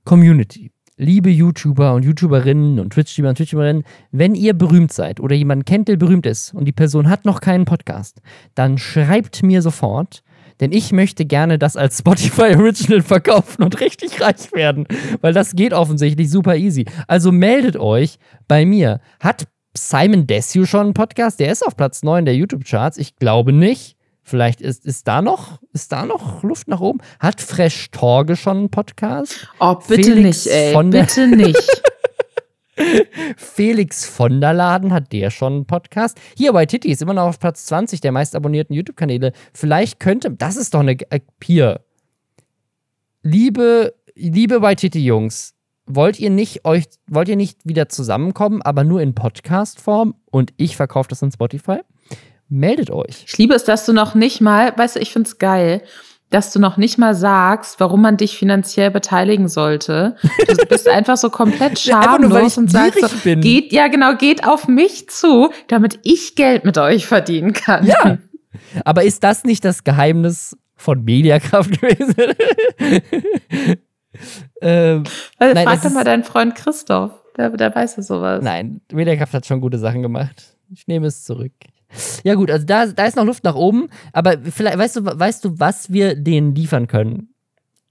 [0.05, 5.65] Community, liebe YouTuber und YouTuberinnen und Twitch-Streamer und Twitch-Streamerinnen, wenn ihr berühmt seid oder jemanden
[5.65, 8.21] kennt, der berühmt ist und die Person hat noch keinen Podcast,
[8.55, 10.23] dann schreibt mir sofort,
[10.61, 14.87] denn ich möchte gerne das als Spotify Original verkaufen und richtig reich werden,
[15.21, 16.85] weil das geht offensichtlich super easy.
[17.09, 19.01] Also meldet euch bei mir.
[19.19, 21.41] Hat Simon Desue schon einen Podcast?
[21.41, 22.99] Der ist auf Platz 9 der YouTube-Charts.
[22.99, 23.97] Ich glaube nicht.
[24.23, 27.01] Vielleicht ist, ist, da noch, ist da noch Luft nach oben?
[27.21, 29.49] Hat Fresh Torge schon einen Podcast?
[29.61, 30.73] Oh, bitte Felix nicht, ey.
[30.73, 31.83] Von bitte nicht.
[33.37, 36.19] Felix von der Laden hat der schon einen Podcast.
[36.37, 39.33] Hier bei Titi ist immer noch auf Platz 20 der meist abonnierten YouTube-Kanäle.
[39.53, 41.81] Vielleicht könnte, das ist doch eine, äh, hier.
[43.23, 45.55] Liebe, liebe bei Titi Jungs,
[45.87, 50.77] wollt ihr nicht euch, wollt ihr nicht wieder zusammenkommen, aber nur in Podcast-Form und ich
[50.77, 51.81] verkaufe das an Spotify?
[52.49, 53.25] meldet euch.
[53.27, 55.83] Ich liebe es, dass du noch nicht mal, weißt du, ich finde es geil,
[56.31, 60.17] dass du noch nicht mal sagst, warum man dich finanziell beteiligen sollte.
[60.49, 63.41] Du bist einfach so komplett schamlos und sagst so, bin.
[63.41, 67.87] geht, ja genau, geht auf mich zu, damit ich Geld mit euch verdienen kann.
[67.87, 68.19] Ja.
[68.85, 72.35] Aber ist das nicht das Geheimnis von Mediakraft gewesen?
[74.61, 75.05] Ähm,
[75.39, 77.13] Weil, nein, frag doch mal deinen Freund Christoph.
[77.37, 78.43] Der, der weiß ja sowas.
[78.43, 80.57] Nein, Mediakraft hat schon gute Sachen gemacht.
[80.73, 81.53] Ich nehme es zurück.
[82.25, 85.45] Ja, gut, also da, da ist noch Luft nach oben, aber vielleicht, weißt du, weißt
[85.45, 87.29] du, was wir denen liefern können?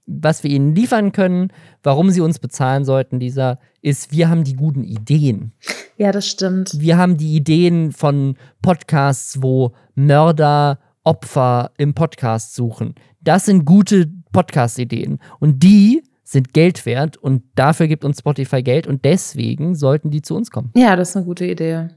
[0.06, 1.48] Was wir ihnen liefern können,
[1.82, 5.52] warum sie uns bezahlen sollten, dieser, ist, wir haben die guten Ideen.
[5.96, 6.78] Ja, das stimmt.
[6.78, 12.94] Wir haben die Ideen von Podcasts, wo Mörder Opfer im Podcast suchen.
[13.20, 15.20] Das sind gute Podcast-Ideen.
[15.38, 20.22] Und die sind Geld wert und dafür gibt uns Spotify Geld und deswegen sollten die
[20.22, 20.70] zu uns kommen.
[20.74, 21.88] Ja, das ist eine gute Idee.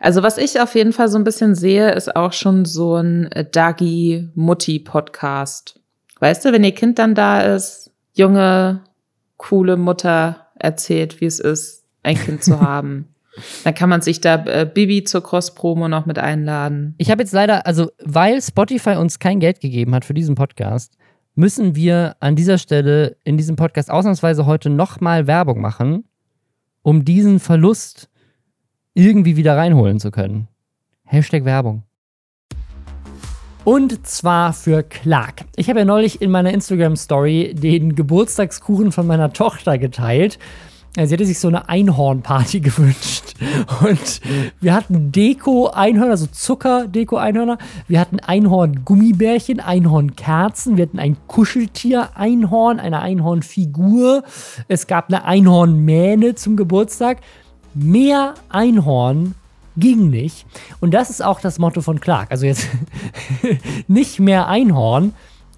[0.00, 3.30] Also was ich auf jeden Fall so ein bisschen sehe, ist auch schon so ein
[3.32, 5.78] äh, Dagi-Mutti-Podcast.
[6.18, 8.80] Weißt du, wenn ihr Kind dann da ist, junge,
[9.36, 13.14] coole Mutter erzählt, wie es ist, ein Kind zu haben.
[13.62, 16.96] Dann kann man sich da äh, Bibi zur Cross-Promo noch mit einladen.
[16.98, 20.97] Ich habe jetzt leider, also weil Spotify uns kein Geld gegeben hat für diesen Podcast,
[21.38, 26.04] müssen wir an dieser Stelle in diesem Podcast ausnahmsweise heute nochmal Werbung machen,
[26.82, 28.10] um diesen Verlust
[28.92, 30.48] irgendwie wieder reinholen zu können.
[31.04, 31.84] Hashtag Werbung.
[33.62, 35.44] Und zwar für Clark.
[35.54, 40.40] Ich habe ja neulich in meiner Instagram-Story den Geburtstagskuchen von meiner Tochter geteilt.
[40.94, 43.34] Sie hätte sich so eine Einhornparty gewünscht.
[43.82, 44.20] Und
[44.60, 47.58] wir hatten Deko-Einhörner, so Zucker-Deko-Einhörner.
[47.86, 50.76] Wir hatten Einhorn-Gummibärchen, Einhorn-Kerzen.
[50.76, 54.24] Wir hatten ein Kuscheltier-Einhorn, eine Einhornfigur.
[54.66, 57.18] Es gab eine Einhornmähne zum Geburtstag.
[57.74, 59.34] Mehr Einhorn
[59.76, 60.46] ging nicht.
[60.80, 62.30] Und das ist auch das Motto von Clark.
[62.30, 62.66] Also jetzt
[63.86, 65.14] nicht mehr Einhorn,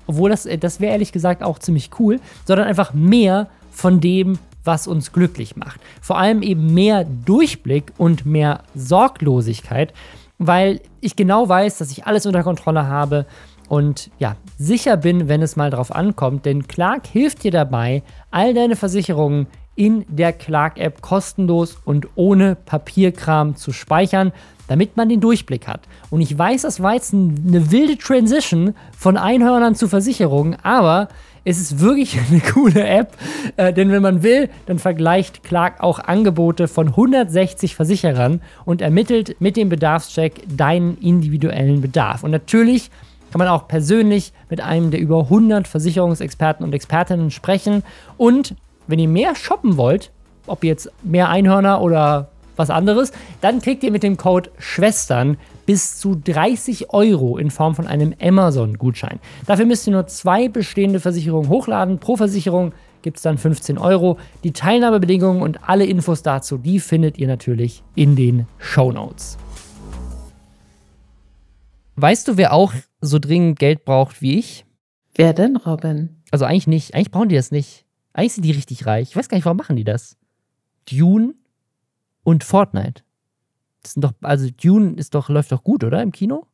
[0.06, 4.86] obwohl das, das wäre ehrlich gesagt auch ziemlich cool, sondern einfach mehr von dem, was
[4.86, 5.80] uns glücklich macht.
[6.00, 9.92] Vor allem eben mehr Durchblick und mehr Sorglosigkeit,
[10.38, 13.26] weil ich genau weiß, dass ich alles unter Kontrolle habe
[13.68, 18.52] und ja, sicher bin, wenn es mal drauf ankommt, denn Clark hilft dir dabei, all
[18.52, 19.46] deine Versicherungen
[19.76, 24.32] in der Clark-App kostenlos und ohne Papierkram zu speichern,
[24.66, 25.82] damit man den Durchblick hat.
[26.10, 31.08] Und ich weiß, das war jetzt eine wilde Transition von Einhörnern zu Versicherungen, aber
[31.44, 33.16] es ist wirklich eine coole App,
[33.56, 39.40] äh, denn wenn man will, dann vergleicht Clark auch Angebote von 160 Versicherern und ermittelt
[39.40, 42.24] mit dem Bedarfscheck deinen individuellen Bedarf.
[42.24, 42.90] Und natürlich
[43.30, 47.84] kann man auch persönlich mit einem der über 100 Versicherungsexperten und Expertinnen sprechen.
[48.16, 50.10] Und wenn ihr mehr shoppen wollt,
[50.46, 55.36] ob jetzt mehr Einhörner oder was anderes, dann kriegt ihr mit dem Code Schwestern
[55.70, 59.20] bis zu 30 Euro in Form von einem Amazon-Gutschein.
[59.46, 62.00] Dafür müsst ihr nur zwei bestehende Versicherungen hochladen.
[62.00, 64.18] Pro Versicherung gibt es dann 15 Euro.
[64.42, 69.38] Die Teilnahmebedingungen und alle Infos dazu, die findet ihr natürlich in den Show Notes.
[71.94, 74.64] Weißt du, wer auch so dringend Geld braucht wie ich?
[75.14, 76.16] Wer denn, Robin?
[76.32, 76.94] Also eigentlich nicht.
[76.94, 77.86] Eigentlich brauchen die das nicht.
[78.12, 79.10] Eigentlich sind die richtig reich.
[79.10, 80.16] Ich weiß gar nicht, warum machen die das?
[80.90, 81.34] Dune
[82.24, 83.04] und Fortnite.
[83.82, 86.02] Das sind doch, also Dune ist doch, läuft doch gut, oder?
[86.02, 86.46] Im Kino?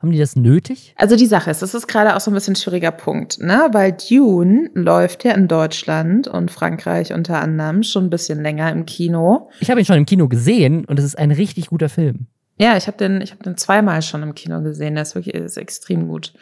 [0.00, 0.94] Haben die das nötig?
[0.96, 3.68] Also die Sache ist, das ist gerade auch so ein bisschen ein schwieriger Punkt, ne?
[3.72, 8.86] Weil Dune läuft ja in Deutschland und Frankreich unter anderem schon ein bisschen länger im
[8.86, 9.50] Kino.
[9.60, 12.28] Ich habe ihn schon im Kino gesehen und es ist ein richtig guter Film.
[12.56, 14.94] Ja, ich habe den, ich habe den zweimal schon im Kino gesehen.
[14.94, 16.32] Der ist wirklich, ist extrem gut.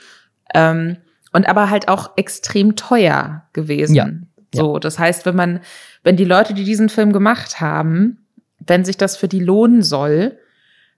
[0.55, 0.97] Ähm,
[1.33, 3.95] und aber halt auch extrem teuer gewesen.
[3.95, 4.09] Ja.
[4.55, 4.81] So, ja.
[4.81, 5.61] das heißt, wenn man,
[6.05, 8.25] wenn die Leute, die diesen Film gemacht haben,
[8.67, 10.39] wenn sich das für die lohnen soll,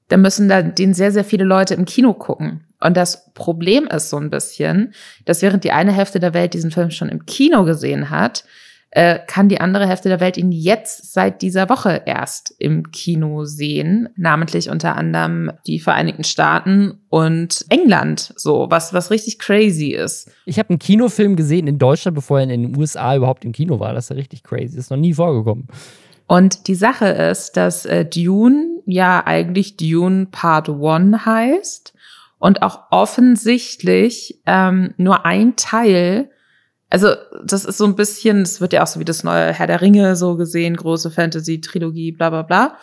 [0.08, 2.64] dann müssen da den sehr, sehr viele Leute im Kino gucken.
[2.80, 4.92] Und das Problem ist so ein bisschen,
[5.24, 8.44] dass während die eine Hälfte der Welt diesen Film schon im Kino gesehen hat,
[8.92, 13.44] äh, kann die andere Hälfte der Welt ihn jetzt seit dieser Woche erst im Kino
[13.44, 20.32] sehen, namentlich unter anderem die Vereinigten Staaten und England, so was was richtig crazy ist.
[20.44, 23.78] Ich habe einen Kinofilm gesehen in Deutschland, bevor er in den USA überhaupt im Kino
[23.78, 23.94] war.
[23.94, 24.74] Das ist ja richtig crazy.
[24.74, 25.68] Das ist noch nie vorgekommen.
[26.30, 31.92] Und die Sache ist, dass äh, Dune ja eigentlich Dune Part One heißt
[32.38, 36.30] und auch offensichtlich ähm, nur ein Teil,
[36.88, 37.14] also
[37.44, 39.80] das ist so ein bisschen, es wird ja auch so wie das neue Herr der
[39.80, 42.76] Ringe so gesehen, große Fantasy-Trilogie, bla bla bla.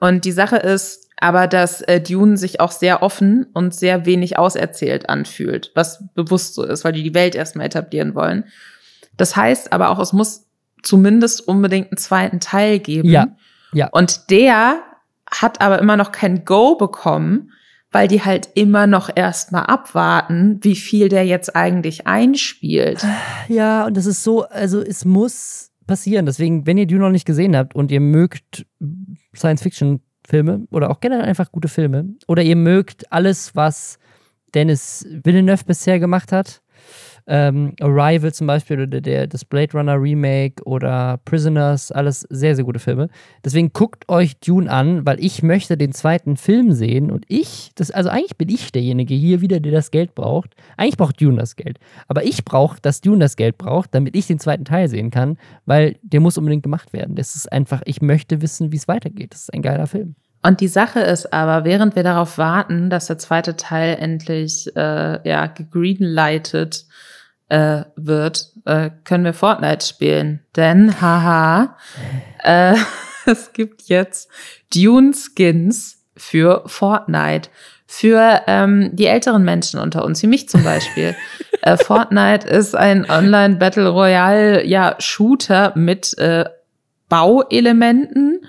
[0.00, 4.40] Und die Sache ist aber, dass äh, Dune sich auch sehr offen und sehr wenig
[4.40, 8.42] auserzählt anfühlt, was bewusst so ist, weil die die Welt erstmal etablieren wollen.
[9.16, 10.45] Das heißt aber auch, es muss
[10.82, 13.08] zumindest unbedingt einen zweiten Teil geben.
[13.08, 13.28] Ja.
[13.72, 13.88] ja.
[13.88, 14.80] Und der
[15.30, 17.52] hat aber immer noch kein Go bekommen,
[17.90, 23.04] weil die halt immer noch erstmal abwarten, wie viel der jetzt eigentlich einspielt.
[23.48, 26.26] Ja, und das ist so, also es muss passieren.
[26.26, 28.66] Deswegen, wenn ihr Dune noch nicht gesehen habt und ihr mögt
[29.34, 33.98] Science-Fiction-Filme oder auch generell einfach gute Filme oder ihr mögt alles, was
[34.54, 36.62] Dennis Villeneuve bisher gemacht hat,
[37.26, 42.64] ähm, Arrival zum Beispiel oder der, das Blade Runner Remake oder Prisoners, alles sehr, sehr
[42.64, 43.08] gute Filme.
[43.44, 47.90] Deswegen guckt euch Dune an, weil ich möchte den zweiten Film sehen und ich, das,
[47.90, 50.54] also eigentlich bin ich derjenige hier wieder, der das Geld braucht.
[50.76, 51.78] Eigentlich braucht Dune das Geld.
[52.06, 55.36] Aber ich brauche, dass Dune das Geld braucht, damit ich den zweiten Teil sehen kann,
[55.64, 57.16] weil der muss unbedingt gemacht werden.
[57.16, 59.32] Das ist einfach, ich möchte wissen, wie es weitergeht.
[59.32, 60.14] Das ist ein geiler Film.
[60.42, 65.28] Und die Sache ist aber, während wir darauf warten, dass der zweite Teil endlich äh,
[65.28, 67.15] ja, gegreenlightet äh,
[67.96, 70.40] wird, äh, können wir Fortnite spielen.
[70.56, 71.76] Denn, haha,
[72.42, 72.74] äh,
[73.26, 74.28] es gibt jetzt
[74.74, 77.50] Dune-Skins für Fortnite.
[77.88, 81.14] Für ähm, die älteren Menschen unter uns, wie mich zum Beispiel.
[81.62, 84.96] äh, Fortnite ist ein Online-Battle Royale, ja,
[85.76, 86.46] mit äh,
[87.08, 88.44] Bauelementen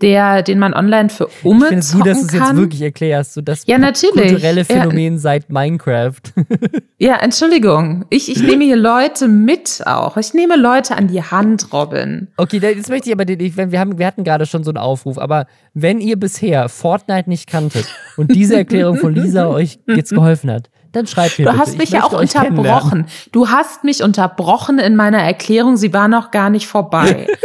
[0.00, 2.82] der, den man online für Umme Ich finde es gut, dass du es jetzt wirklich
[2.82, 4.28] erklärst, so das ja, natürlich.
[4.28, 5.18] kulturelle Phänomen ja.
[5.18, 6.20] seit Minecraft.
[6.98, 8.04] ja, Entschuldigung.
[8.08, 10.16] Ich, ich nehme hier Leute mit auch.
[10.16, 12.28] Ich nehme Leute an die Hand, Robin.
[12.36, 15.46] Okay, jetzt möchte ich aber, wir, haben, wir hatten gerade schon so einen Aufruf, aber
[15.74, 17.86] wenn ihr bisher Fortnite nicht kanntet
[18.16, 21.58] und diese Erklärung von Lisa euch jetzt geholfen hat, Dann schreib mir Du bitte.
[21.62, 23.06] hast mich Ich ja auch unterbrochen.
[23.32, 25.76] Du hast mich unterbrochen in meiner Erklärung.
[25.76, 27.26] Sie war noch gar nicht vorbei.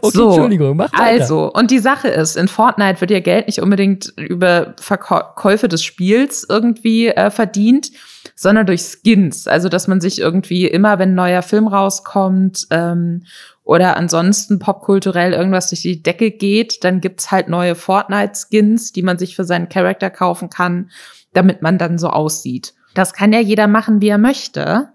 [0.00, 1.02] Okay, So, Entschuldigung, mach weiter.
[1.02, 5.82] Also, und die Sache ist, in Fortnite wird ihr Geld nicht unbedingt über Verkäufe des
[5.82, 7.90] Spiels irgendwie äh, verdient,
[8.36, 9.48] sondern durch Skins.
[9.48, 13.24] Also, dass man sich irgendwie immer, wenn ein neuer Film rauskommt ähm,
[13.64, 19.18] oder ansonsten popkulturell irgendwas durch die Decke geht, dann gibt's halt neue Fortnite-Skins, die man
[19.18, 20.90] sich für seinen Charakter kaufen kann,
[21.32, 22.72] damit man dann so aussieht.
[22.94, 24.92] Das kann ja jeder machen, wie er möchte.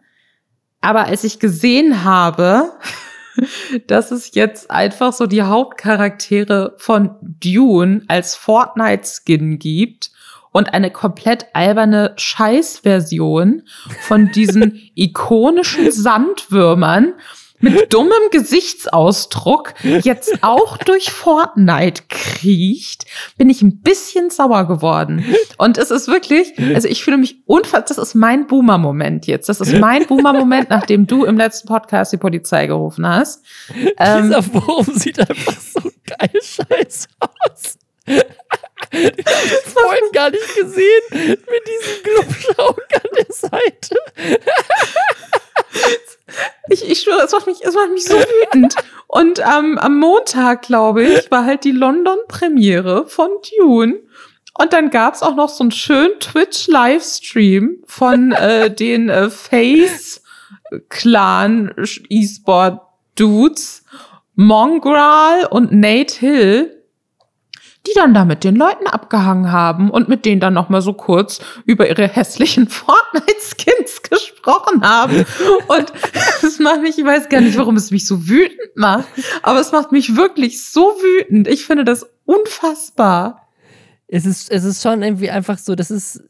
[0.81, 2.71] Aber als ich gesehen habe,
[3.87, 10.11] dass es jetzt einfach so die Hauptcharaktere von Dune als Fortnite-Skin gibt
[10.51, 13.63] und eine komplett alberne Scheißversion
[14.01, 17.13] von diesen ikonischen Sandwürmern
[17.59, 23.05] mit dummem Gesichtsausdruck jetzt auch durch Fortnite kriecht,
[23.37, 25.25] bin ich ein bisschen sauer geworden.
[25.57, 29.49] Und es ist wirklich, also ich fühle mich unfassbar, das ist mein Boomer-Moment jetzt.
[29.49, 33.43] Das ist mein Boomer-Moment, nachdem du im letzten Podcast die Polizei gerufen hast.
[33.97, 37.77] Ähm, Dieser Wurm sieht einfach so geil scheiße aus.
[38.91, 39.25] Ich
[39.65, 43.95] vorhin gar nicht gesehen mit diesem Glubschauk an der Seite.
[46.69, 48.75] Ich, ich schwöre, es macht mich, es macht mich so wütend.
[49.07, 54.01] Und ähm, am Montag, glaube ich, war halt die London-Premiere von Dune.
[54.53, 60.25] Und dann gab's auch noch so einen schönen Twitch-Livestream von äh, den äh, Face-Clan
[62.09, 63.83] E-Sport-Dudes,
[64.35, 66.76] Mongral und Nate Hill,
[67.87, 70.93] die dann da mit den Leuten abgehangen haben und mit denen dann noch mal so
[70.93, 75.25] kurz über ihre hässlichen Fortnite-Skins gesprochen haben.
[75.67, 75.93] Und
[76.41, 79.07] das macht mich, ich weiß gar nicht, warum es mich so wütend macht,
[79.41, 81.47] aber es macht mich wirklich so wütend.
[81.47, 83.47] Ich finde das unfassbar.
[84.07, 86.23] Es ist, es ist schon irgendwie einfach so, das ist,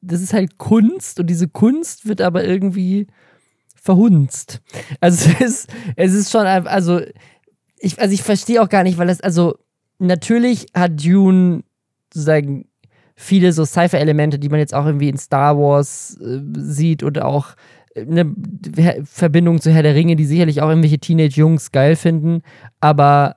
[0.00, 3.06] das ist halt Kunst und diese Kunst wird aber irgendwie
[3.74, 4.60] verhunzt.
[5.00, 7.00] Also es ist, es ist schon, also
[7.78, 9.58] ich, also ich verstehe auch gar nicht, weil das, also
[10.02, 11.62] natürlich hat Dune
[12.12, 12.66] sozusagen
[13.14, 17.54] viele so Sci-Fi-Elemente, die man jetzt auch irgendwie in Star Wars äh, sieht und auch
[17.94, 18.34] eine
[19.04, 22.42] Verbindung zu Herr der Ringe, die sicherlich auch irgendwelche Teenage-Jungs geil finden.
[22.80, 23.36] Aber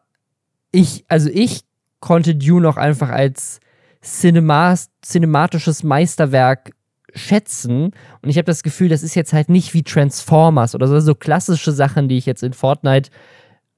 [0.72, 1.62] ich, also ich
[2.00, 3.60] konnte Dune auch einfach als
[4.02, 6.72] Cinema cinematisches Meisterwerk
[7.14, 7.92] schätzen.
[8.22, 11.16] Und ich habe das Gefühl, das ist jetzt halt nicht wie Transformers oder so, so
[11.16, 13.10] klassische Sachen, die ich jetzt in Fortnite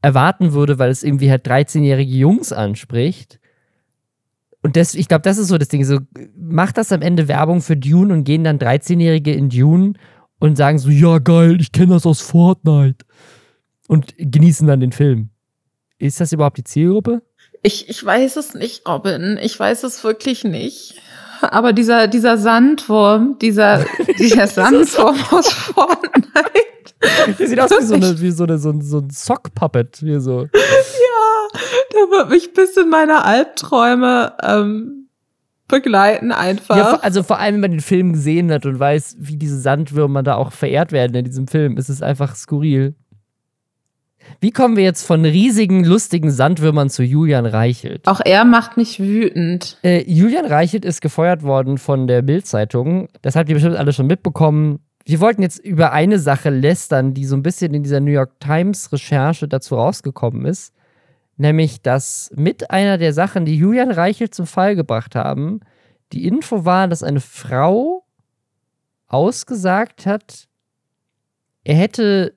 [0.02, 3.40] erwarten würde, weil es irgendwie halt 13-jährige Jungs anspricht.
[4.64, 5.84] Und das, ich glaube, das ist so das Ding.
[5.86, 6.00] So,
[6.36, 9.94] macht das am Ende Werbung für Dune und gehen dann 13-Jährige in Dune
[10.40, 13.06] und sagen so, ja geil, ich kenne das aus Fortnite.
[13.88, 15.30] Und genießen dann den Film.
[15.98, 17.22] Ist das überhaupt die Zielgruppe?
[17.64, 19.40] Ich, ich weiß es nicht, Robin.
[19.42, 20.96] Ich weiß es wirklich nicht.
[21.42, 23.86] Aber dieser, dieser Sandwurm, dieser,
[24.20, 26.67] dieser Sandwurm aus Fortnite.
[27.40, 29.98] Der sieht aus wie so, eine, wie so, eine, so ein, so ein Sock-Puppet.
[29.98, 30.42] Hier so.
[30.42, 31.60] Ja,
[31.94, 35.08] der wird mich bis in meine Albträume ähm,
[35.68, 36.78] begleiten einfach.
[36.78, 40.24] Ja, also vor allem, wenn man den Film gesehen hat und weiß, wie diese Sandwürmer
[40.24, 42.96] da auch verehrt werden in diesem Film, ist es einfach skurril.
[44.42, 48.08] Wie kommen wir jetzt von riesigen, lustigen Sandwürmern zu Julian Reichelt?
[48.08, 49.78] Auch er macht mich wütend.
[49.84, 53.08] Äh, Julian Reichelt ist gefeuert worden von der Bild-Zeitung.
[53.22, 54.80] Das habt ihr bestimmt alle schon mitbekommen.
[55.08, 58.42] Wir wollten jetzt über eine Sache lästern, die so ein bisschen in dieser New York
[58.42, 60.74] Times-Recherche dazu rausgekommen ist.
[61.38, 65.62] Nämlich, dass mit einer der Sachen, die Julian Reichelt zum Fall gebracht haben,
[66.12, 68.04] die Info war, dass eine Frau
[69.08, 70.50] ausgesagt hat,
[71.64, 72.34] er hätte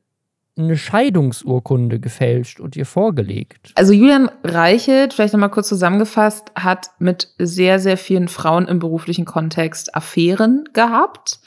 [0.57, 3.73] eine Scheidungsurkunde gefälscht und ihr vorgelegt.
[3.75, 9.25] Also Julian Reichelt, vielleicht nochmal kurz zusammengefasst, hat mit sehr, sehr vielen Frauen im beruflichen
[9.25, 11.40] Kontext Affären gehabt.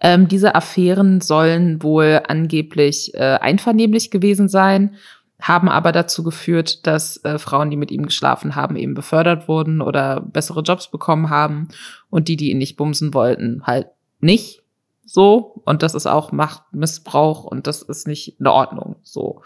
[0.00, 4.96] Ähm, diese Affären sollen wohl angeblich äh, einvernehmlich gewesen sein,
[5.40, 9.80] haben aber dazu geführt, dass äh, Frauen, die mit ihm geschlafen haben, eben befördert wurden
[9.80, 11.68] oder bessere Jobs bekommen haben
[12.10, 13.88] und die, die ihn nicht bumsen wollten, halt
[14.20, 14.62] nicht
[15.04, 15.62] so.
[15.64, 19.42] Und das ist auch Machtmissbrauch und das ist nicht in Ordnung so.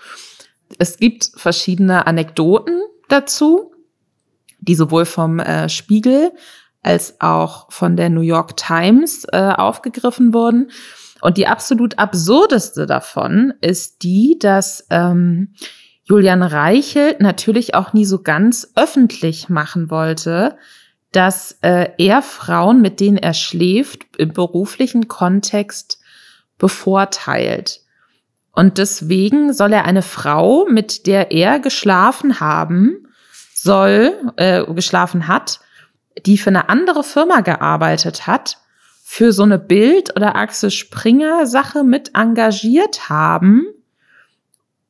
[0.79, 3.73] Es gibt verschiedene Anekdoten dazu,
[4.61, 6.33] die sowohl vom äh, Spiegel
[6.83, 10.71] als auch von der New York Times äh, aufgegriffen wurden.
[11.21, 15.55] Und die absolut absurdeste davon ist die, dass ähm,
[16.05, 20.57] Julian Reichelt natürlich auch nie so ganz öffentlich machen wollte,
[21.13, 26.01] dass äh, er Frauen, mit denen er schläft, im beruflichen Kontext
[26.59, 27.81] bevorteilt.
[28.53, 33.07] Und deswegen soll er eine Frau, mit der er geschlafen haben
[33.55, 35.61] soll, äh, geschlafen hat,
[36.25, 38.59] die für eine andere Firma gearbeitet hat,
[39.03, 43.67] für so eine Bild- oder Axel Springer-Sache mit engagiert haben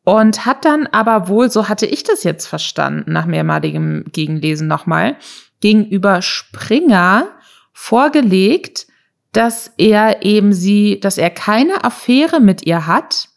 [0.04, 5.16] und hat dann aber wohl, so hatte ich das jetzt verstanden, nach mehrmaligem Gegenlesen nochmal,
[5.60, 7.28] gegenüber Springer
[7.72, 8.86] vorgelegt,
[9.32, 13.28] dass er eben sie, dass er keine Affäre mit ihr hat,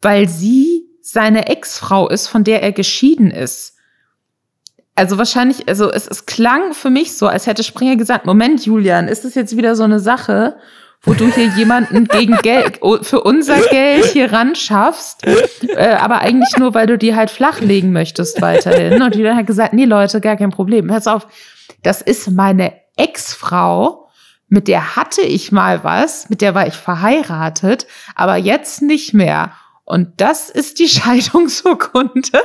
[0.00, 3.75] weil sie seine Ex-Frau ist, von der er geschieden ist.
[4.96, 9.08] Also wahrscheinlich, also es, es klang für mich so, als hätte Springer gesagt, Moment, Julian,
[9.08, 10.56] ist das jetzt wieder so eine Sache,
[11.02, 16.56] wo du hier jemanden gegen Geld, für unser Geld hier ran schaffst, äh, aber eigentlich
[16.56, 19.02] nur, weil du die halt flachlegen möchtest weiterhin.
[19.02, 20.86] Und Julian hat gesagt, nee Leute, gar kein Problem.
[20.86, 21.26] Pass auf,
[21.82, 24.08] das ist meine Ex-Frau,
[24.48, 29.52] mit der hatte ich mal was, mit der war ich verheiratet, aber jetzt nicht mehr.
[29.86, 32.42] Und das ist die Scheidungsurkunde,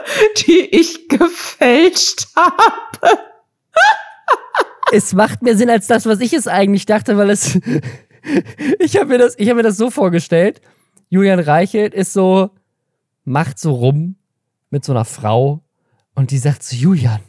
[0.48, 3.20] die ich gefälscht habe.
[4.94, 7.60] es macht mehr Sinn als das, was ich es eigentlich dachte, weil es.
[8.80, 10.62] ich habe mir, das, hab mir das so vorgestellt.
[11.10, 12.52] Julian Reichelt ist so,
[13.26, 14.16] macht so rum
[14.70, 15.64] mit so einer Frau
[16.16, 17.22] und die sagt zu so, Julian,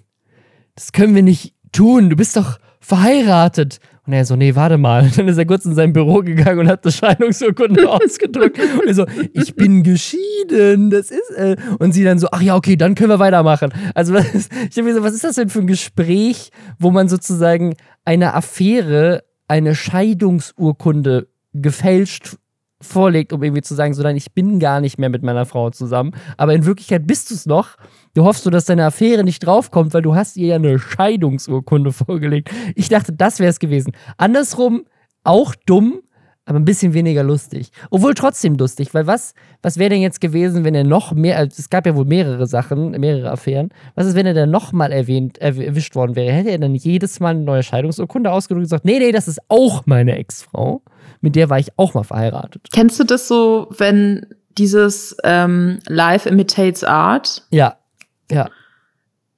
[0.77, 3.81] das können wir nicht tun, du bist doch verheiratet.
[4.05, 5.09] Und er so, nee, warte mal.
[5.17, 8.59] Dann ist er kurz in sein Büro gegangen und hat eine Scheidungsurkunde ausgedrückt.
[8.59, 11.31] Und er so, ich bin geschieden, das ist.
[11.37, 11.57] Äh.
[11.79, 13.73] Und sie dann so, ach ja, okay, dann können wir weitermachen.
[13.95, 17.09] Also, was, ich habe mir so, was ist das denn für ein Gespräch, wo man
[17.09, 17.75] sozusagen
[18.05, 22.37] eine Affäre, eine Scheidungsurkunde gefälscht
[22.83, 25.71] vorlegt, um irgendwie zu sagen, so nein, ich bin gar nicht mehr mit meiner Frau
[25.71, 26.13] zusammen.
[26.37, 27.77] Aber in Wirklichkeit bist du es noch.
[28.15, 31.93] Du hoffst so, dass deine Affäre nicht draufkommt, weil du hast ihr ja eine Scheidungsurkunde
[31.93, 32.51] vorgelegt.
[32.75, 33.93] Ich dachte, das wäre es gewesen.
[34.19, 34.85] Andersrum
[35.25, 36.03] auch dumm,
[36.45, 37.71] aber ein bisschen weniger lustig.
[37.91, 41.55] Obwohl trotzdem lustig, weil was, was wäre denn jetzt gewesen, wenn er noch mehr, also
[41.59, 45.39] es gab ja wohl mehrere Sachen, mehrere Affären, was ist, wenn er dann nochmal erwähnt,
[45.39, 46.33] erwischt worden wäre?
[46.33, 49.41] Hätte er dann jedes Mal eine neue Scheidungsurkunde ausgedrückt und gesagt, nee, nee, das ist
[49.49, 50.83] auch meine Ex-Frau
[51.23, 52.69] mit der war ich auch mal verheiratet.
[52.73, 54.27] Kennst du das so, wenn
[54.59, 57.45] dieses ähm, Life imitates Art?
[57.51, 57.77] Ja,
[58.31, 58.51] ja.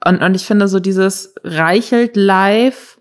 [0.05, 2.94] Und, und ich finde so dieses Reichelt Live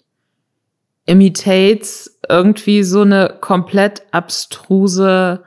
[1.06, 5.44] imitates irgendwie so eine komplett abstruse,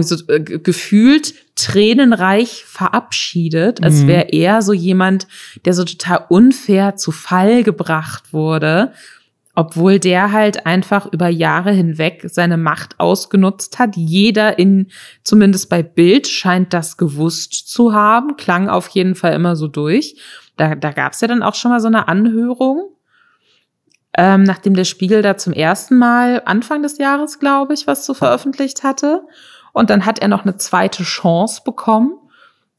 [0.00, 4.06] so, äh, gefühlt tränenreich verabschiedet, als mhm.
[4.08, 5.26] wäre er so jemand,
[5.64, 8.92] der so total unfair zu Fall gebracht wurde,
[9.54, 13.96] obwohl der halt einfach über Jahre hinweg seine Macht ausgenutzt hat.
[13.96, 14.88] Jeder in,
[15.22, 20.16] zumindest bei Bild, scheint das gewusst zu haben, klang auf jeden Fall immer so durch.
[20.56, 22.90] Da, da gab es ja dann auch schon mal so eine Anhörung,
[24.16, 28.14] ähm, nachdem der Spiegel da zum ersten Mal Anfang des Jahres, glaube ich, was zu
[28.14, 29.22] veröffentlicht hatte.
[29.72, 32.16] Und dann hat er noch eine zweite Chance bekommen.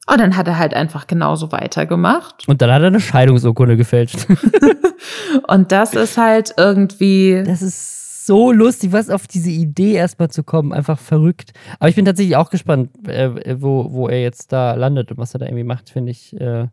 [0.08, 2.46] Und dann hat er halt einfach genauso weitergemacht.
[2.46, 4.26] Und dann hat er eine Scheidungsurkunde gefälscht.
[5.48, 7.42] und das ist halt irgendwie.
[7.44, 10.72] Das ist so lustig, was auf diese Idee erstmal zu kommen.
[10.72, 11.52] Einfach verrückt.
[11.78, 15.34] Aber ich bin tatsächlich auch gespannt, äh, wo, wo er jetzt da landet und was
[15.34, 16.38] er da irgendwie macht, finde ich.
[16.40, 16.68] Äh,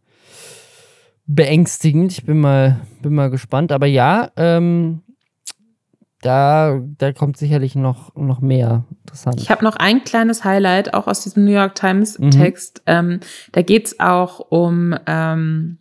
[1.26, 2.12] beängstigend.
[2.12, 3.72] Ich bin mal, bin mal gespannt.
[3.72, 5.03] Aber ja, ähm,
[6.24, 9.42] da, da kommt sicherlich noch, noch mehr interessant.
[9.42, 12.32] Ich habe noch ein kleines Highlight, auch aus diesem New York Times mhm.
[12.32, 12.82] Text.
[12.88, 12.94] Mhm.
[12.94, 13.20] Ähm,
[13.52, 15.80] da geht's auch um, ähm,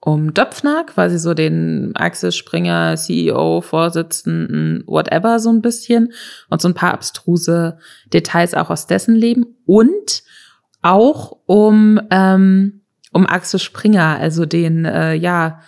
[0.00, 6.12] um Döpfner, quasi so den Axel Springer, CEO, Vorsitzenden, whatever so ein bisschen
[6.50, 7.78] und so ein paar abstruse
[8.12, 10.22] Details auch aus dessen Leben und
[10.82, 15.60] auch um ähm, um Axel Springer, also den äh, ja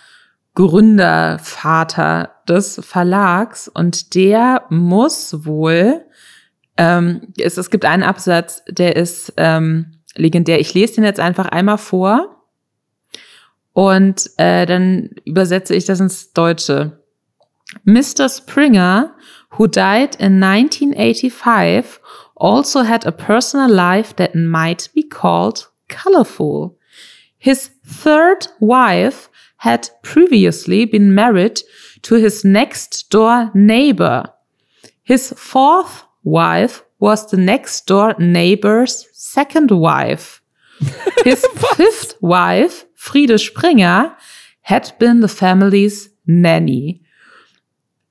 [0.53, 6.03] Gründervater des Verlags und der muss wohl
[6.77, 10.59] ähm, es, es gibt einen Absatz, der ist ähm, legendär.
[10.59, 12.43] Ich lese den jetzt einfach einmal vor
[13.73, 17.03] und äh, dann übersetze ich das ins Deutsche.
[17.83, 18.29] Mr.
[18.29, 19.15] Springer,
[19.57, 21.99] who died in 1985,
[22.35, 26.77] also had a personal life that might be called colorful.
[27.37, 31.63] His third wife had previously been married
[32.07, 34.23] to his next door neighbor.
[35.03, 40.41] His fourth wife was the next door neighbor's second wife.
[41.23, 41.45] His
[41.75, 44.15] fifth wife Friede Springer
[44.61, 47.01] had been the family's nanny.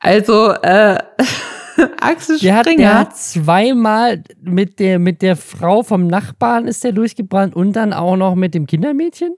[0.00, 0.98] Also, äh,
[2.00, 2.82] Axel Der hat, Springer.
[2.82, 7.92] der hat zweimal mit der, mit der Frau vom Nachbarn ist der durchgebrannt und dann
[7.92, 9.34] auch noch mit dem Kindermädchen?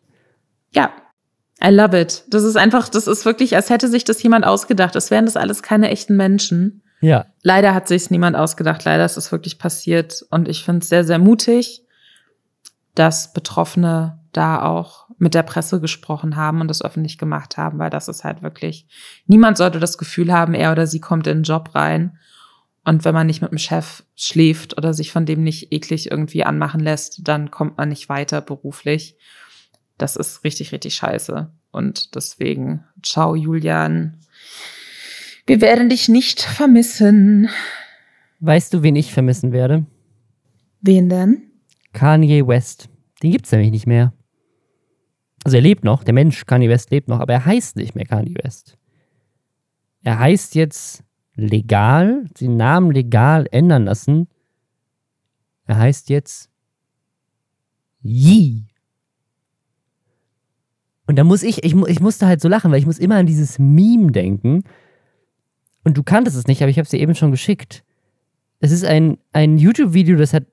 [0.73, 0.93] Ja,
[1.63, 2.25] I love it.
[2.29, 4.95] Das ist einfach, das ist wirklich, als hätte sich das jemand ausgedacht.
[4.95, 6.83] Es wären das alles keine echten Menschen.
[7.01, 7.27] Ja.
[7.43, 8.85] Leider hat sich niemand ausgedacht.
[8.85, 10.25] Leider ist es wirklich passiert.
[10.31, 11.83] Und ich finde es sehr, sehr mutig,
[12.95, 17.91] dass Betroffene da auch mit der Presse gesprochen haben und das öffentlich gemacht haben, weil
[17.91, 18.87] das ist halt wirklich,
[19.27, 22.19] niemand sollte das Gefühl haben, er oder sie kommt in den Job rein.
[22.85, 26.45] Und wenn man nicht mit dem Chef schläft oder sich von dem nicht eklig irgendwie
[26.45, 29.17] anmachen lässt, dann kommt man nicht weiter beruflich.
[29.99, 31.51] Das ist richtig, richtig scheiße.
[31.73, 34.21] Und deswegen, ciao, Julian.
[35.47, 37.49] Wir werden dich nicht vermissen.
[38.41, 39.87] Weißt du, wen ich vermissen werde?
[40.81, 41.43] Wen denn?
[41.93, 42.89] Kanye West.
[43.23, 44.13] Den gibt's nämlich nicht mehr.
[45.45, 48.05] Also er lebt noch, der Mensch Kanye West lebt noch, aber er heißt nicht mehr
[48.05, 48.77] Kanye West.
[50.05, 51.03] Er heißt jetzt
[51.35, 54.29] legal, den Namen legal ändern lassen.
[55.67, 56.51] Er heißt jetzt
[58.03, 58.67] Yee.
[61.09, 63.27] Und da muss ich, ich, ich musste halt so lachen, weil ich muss immer an
[63.27, 64.63] dieses Meme denken.
[65.83, 67.83] Und du kanntest es nicht, aber ich habe es dir eben schon geschickt.
[68.61, 70.45] Es ist ein, ein YouTube-Video, das hat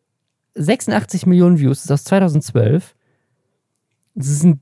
[0.56, 2.96] 86 Millionen Views, das ist aus 2012.
[4.16, 4.62] Das ist ein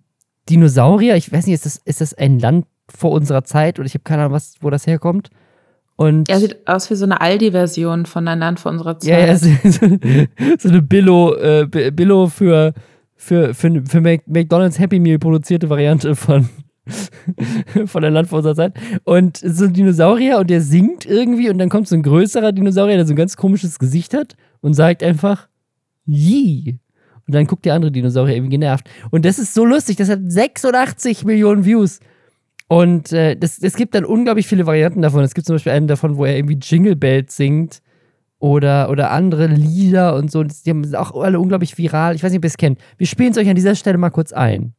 [0.49, 3.93] Dinosaurier, ich weiß nicht, ist das, ist das ein Land vor unserer Zeit oder ich
[3.93, 5.29] habe keine Ahnung, was, wo das herkommt.
[5.95, 9.09] Und Er sieht aus wie so eine Aldi-Version von ein Land vor unserer Zeit.
[9.09, 9.47] ja, ja, so,
[10.57, 12.73] so eine Billo, äh, Bi- Billo für,
[13.23, 16.49] für, für, für McDonalds Happy Meal produzierte Variante von,
[17.85, 18.73] von ein Land vor unserer Zeit.
[19.05, 22.97] Und so ein Dinosaurier und der singt irgendwie und dann kommt so ein größerer Dinosaurier,
[22.97, 25.47] der so ein ganz komisches Gesicht hat und sagt einfach
[26.05, 26.79] Yee.
[27.25, 28.89] Und dann guckt der andere Dinosaurier irgendwie genervt.
[29.09, 32.01] Und das ist so lustig, das hat 86 Millionen Views.
[32.67, 35.23] Und äh, es gibt dann unglaublich viele Varianten davon.
[35.23, 37.81] Es gibt zum Beispiel einen davon, wo er irgendwie Jingle Bells singt
[38.43, 40.43] oder, oder andere Lieder und so.
[40.43, 42.13] Die haben- auch alle unglaublich viral.
[42.13, 42.77] Ich weiß nicht, ob ihr es kennt.
[42.97, 44.73] Wir spielen es euch an dieser Stelle mal kurz ein.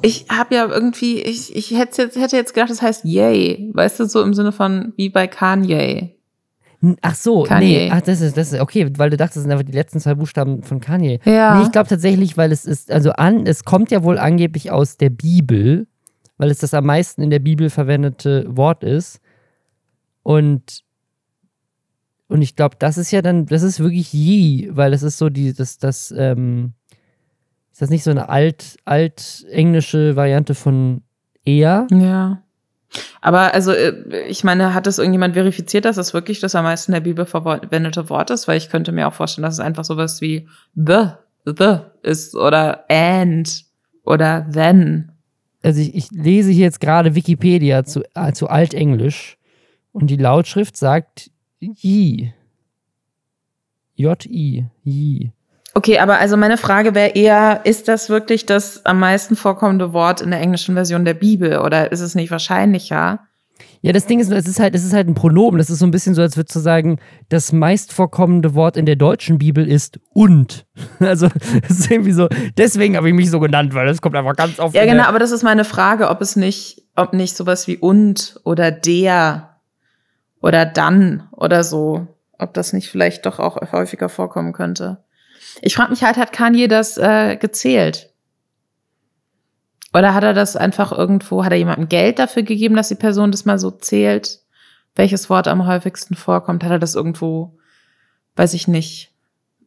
[0.00, 3.70] Ich habe ja irgendwie, ich, ich hätte jetzt, hätte jetzt gedacht, das heißt Yay.
[3.74, 6.14] Weißt du, so im Sinne von wie bei Kanye.
[7.02, 7.66] Ach so, Kanye.
[7.66, 9.98] nee, ach, das ist, das ist okay, weil du dachtest, das sind einfach die letzten
[9.98, 11.18] zwei Buchstaben von Kanye.
[11.24, 11.56] Ja.
[11.56, 14.96] Nee, ich glaube tatsächlich, weil es ist, also an, es kommt ja wohl angeblich aus
[14.96, 15.88] der Bibel,
[16.36, 19.20] weil es das am meisten in der Bibel verwendete Wort ist.
[20.22, 20.84] Und,
[22.28, 25.30] und ich glaube, das ist ja dann, das ist wirklich je, weil es ist so
[25.30, 26.74] die, das, das, ähm,
[27.72, 31.02] ist das nicht so eine alt, alt englische Variante von
[31.44, 31.88] eher?
[31.90, 32.42] Ja.
[33.20, 36.92] Aber also, äh, ich meine, hat das irgendjemand verifiziert, dass das wirklich das am meisten
[36.92, 38.48] in der Bibel verwendete Wort ist?
[38.48, 41.08] Weil ich könnte mir auch vorstellen, dass es einfach sowas wie the,
[41.44, 43.64] the ist oder and
[44.04, 45.12] oder then.
[45.62, 49.36] also ich, ich lese hier jetzt gerade Wikipedia zu, äh, zu Altenglisch
[49.92, 51.30] und die Lautschrift sagt
[51.60, 52.32] Yi.
[53.96, 54.66] J-I.
[54.84, 55.32] Yi.
[55.78, 60.20] Okay, aber also meine Frage wäre eher, ist das wirklich das am meisten vorkommende Wort
[60.20, 63.20] in der englischen Version der Bibel oder ist es nicht wahrscheinlicher?
[63.80, 65.56] Ja, das Ding ist, es ist halt, es ist halt ein Pronomen.
[65.58, 66.98] Das ist so ein bisschen so, als würdest du sagen,
[67.28, 70.66] das meist vorkommende Wort in der deutschen Bibel ist und.
[70.98, 71.28] Also,
[71.62, 72.26] es ist irgendwie so,
[72.56, 74.74] deswegen habe ich mich so genannt, weil das kommt einfach ganz oft.
[74.74, 78.40] Ja, genau, aber das ist meine Frage, ob es nicht, ob nicht sowas wie und
[78.42, 79.60] oder der
[80.40, 85.04] oder dann oder so, ob das nicht vielleicht doch auch häufiger vorkommen könnte.
[85.60, 88.12] Ich frage mich halt, hat Kanye das äh, gezählt?
[89.94, 93.30] Oder hat er das einfach irgendwo, hat er jemandem Geld dafür gegeben, dass die Person
[93.30, 94.40] das mal so zählt,
[94.94, 96.62] welches Wort am häufigsten vorkommt?
[96.62, 97.58] Hat er das irgendwo
[98.38, 99.12] weiß ich nicht,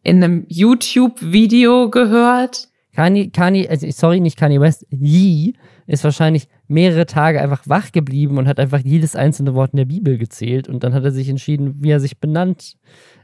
[0.02, 2.70] in einem YouTube-Video gehört.
[2.96, 5.54] Kanye, Kanye, also sorry, nicht Kanye West, Yee
[5.88, 9.86] ist wahrscheinlich mehrere Tage einfach wach geblieben und hat einfach jedes einzelne Wort in der
[9.86, 12.78] Bibel gezählt und dann hat er sich entschieden, wie er sich benannt.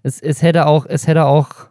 [0.04, 1.70] Es, es hätte auch, es hätte auch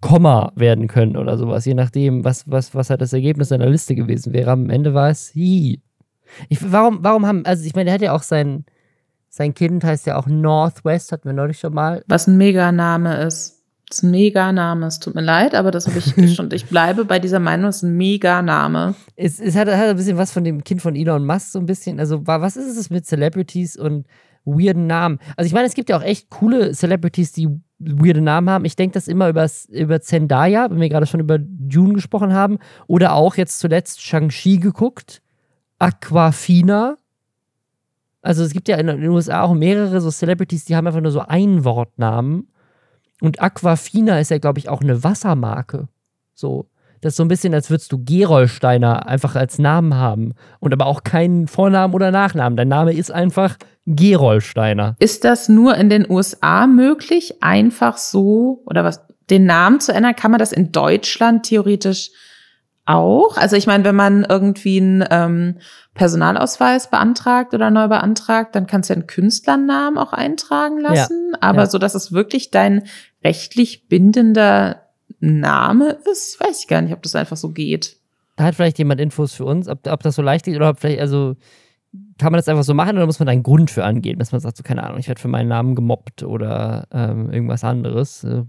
[0.00, 3.94] Komma werden können oder sowas, je nachdem, was, was, was halt das Ergebnis seiner Liste
[3.94, 4.50] gewesen wäre.
[4.52, 5.80] Am Ende war es Yee.
[6.48, 8.64] Ich, warum, warum haben, also ich meine, der hat ja auch sein,
[9.28, 12.02] sein Kind heißt ja auch Northwest, hatten wir neulich schon mal.
[12.06, 13.58] Was ein Meganame ist.
[13.88, 14.86] Das ist ein Meganame.
[14.86, 16.48] Es tut mir leid, aber das habe ich schon.
[16.52, 18.94] Ich bleibe bei dieser Meinung, es ist ein Meganame.
[19.16, 21.66] Es, es hat, hat ein bisschen was von dem Kind von Elon Musk, so ein
[21.66, 21.98] bisschen.
[21.98, 24.06] Also, was ist es mit Celebrities und
[24.52, 25.18] weirden Namen?
[25.36, 27.48] Also, ich meine, es gibt ja auch echt coole Celebrities, die
[27.78, 28.64] weirde Namen haben.
[28.64, 31.38] Ich denke das immer über, über Zendaya, wenn wir gerade schon über
[31.68, 32.58] June gesprochen haben.
[32.86, 35.22] Oder auch jetzt zuletzt Shang-Chi geguckt.
[35.78, 36.96] Aquafina.
[38.22, 41.10] Also es gibt ja in den USA auch mehrere so Celebrities, die haben einfach nur
[41.10, 42.48] so Einwortnamen.
[43.22, 45.88] Und Aquafina ist ja, glaube ich, auch eine Wassermarke.
[46.34, 46.66] So.
[47.00, 50.34] Das ist so ein bisschen, als würdest du Gerolsteiner einfach als Namen haben.
[50.58, 52.56] Und aber auch keinen Vornamen oder Nachnamen.
[52.56, 54.96] Dein Name ist einfach Gerolsteiner.
[54.98, 57.42] Ist das nur in den USA möglich?
[57.42, 58.62] Einfach so?
[58.66, 59.06] Oder was?
[59.30, 60.16] Den Namen zu ändern?
[60.16, 62.10] Kann man das in Deutschland theoretisch
[62.84, 63.36] auch?
[63.36, 65.58] Also ich meine, wenn man irgendwie einen ähm,
[65.94, 71.30] Personalausweis beantragt oder neu beantragt, dann kannst du einen Künstlernamen auch eintragen lassen.
[71.32, 71.66] Ja, aber ja.
[71.66, 72.84] so, dass es wirklich dein
[73.24, 74.89] rechtlich bindender
[75.20, 77.96] Name ist, weiß ich gar nicht, ob das einfach so geht.
[78.36, 80.80] Da hat vielleicht jemand Infos für uns, ob, ob das so leicht geht oder ob
[80.80, 81.36] vielleicht, also
[82.18, 84.32] kann man das einfach so machen oder muss man da einen Grund für angeben, dass
[84.32, 88.24] man sagt, so keine Ahnung, ich werde für meinen Namen gemobbt oder ähm, irgendwas anderes.
[88.24, 88.44] Äh,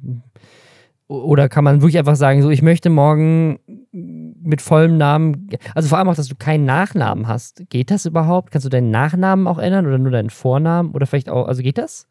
[1.08, 3.60] oder kann man wirklich einfach sagen, so, ich möchte morgen
[3.92, 7.70] mit vollem Namen, also vor allem auch, dass du keinen Nachnamen hast.
[7.70, 8.52] Geht das überhaupt?
[8.52, 10.92] Kannst du deinen Nachnamen auch ändern oder nur deinen Vornamen?
[10.92, 12.08] Oder vielleicht auch, also geht das?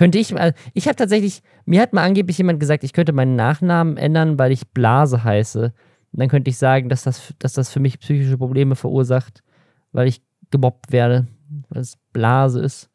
[0.00, 3.36] Könnte ich, also ich habe tatsächlich, mir hat mal angeblich jemand gesagt, ich könnte meinen
[3.36, 5.74] Nachnamen ändern, weil ich Blase heiße.
[6.12, 9.42] Und dann könnte ich sagen, dass das, dass das für mich psychische Probleme verursacht,
[9.92, 11.28] weil ich gemobbt werde,
[11.68, 12.88] weil es Blase ist.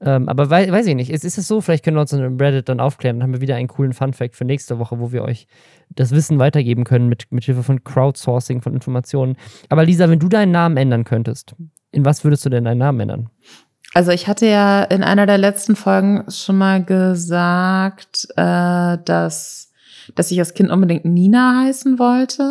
[0.00, 1.10] Ähm, aber wei weiß ich nicht.
[1.10, 1.60] Ist, ist es so?
[1.60, 3.18] Vielleicht können wir uns in Reddit dann aufklären.
[3.18, 5.48] Dann haben wir wieder einen coolen Fun-Fact für nächste Woche, wo wir euch
[5.90, 9.34] das Wissen weitergeben können mit, mit Hilfe von Crowdsourcing von Informationen.
[9.70, 11.56] Aber Lisa, wenn du deinen Namen ändern könntest,
[11.90, 13.30] in was würdest du denn deinen Namen ändern?
[13.94, 19.70] Also ich hatte ja in einer der letzten Folgen schon mal gesagt, äh, dass,
[20.16, 22.42] dass ich als Kind unbedingt Nina heißen wollte.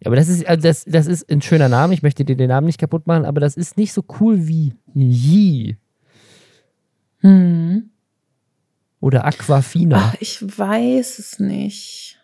[0.00, 1.92] Ja, aber das ist, also das, das ist ein schöner Name.
[1.92, 4.74] Ich möchte dir den Namen nicht kaputt machen, aber das ist nicht so cool wie
[4.94, 5.76] Yi.
[7.20, 7.90] Hm.
[9.00, 10.12] Oder Aquafina.
[10.12, 12.18] Ach, ich weiß es nicht.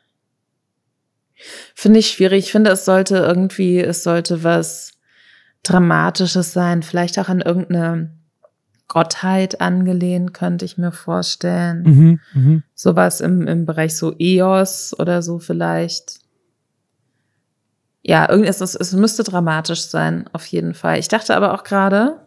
[1.75, 2.47] Finde ich schwierig.
[2.47, 4.93] Ich finde, es sollte irgendwie, es sollte was
[5.65, 6.83] Dramatisches sein.
[6.83, 8.15] Vielleicht auch an irgendeine
[8.89, 11.83] Gottheit angelehnt, könnte ich mir vorstellen.
[11.83, 12.63] Mhm, mh.
[12.75, 16.21] Sowas im, im Bereich so EOS oder so vielleicht.
[18.03, 20.99] Ja, es, es müsste dramatisch sein, auf jeden Fall.
[20.99, 22.21] Ich dachte aber auch gerade,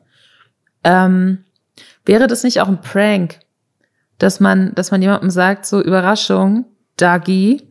[0.84, 1.44] ähm,
[2.08, 3.40] Wäre das nicht auch ein Prank,
[4.18, 7.70] dass man, dass man jemandem sagt, so Überraschung, Dagi,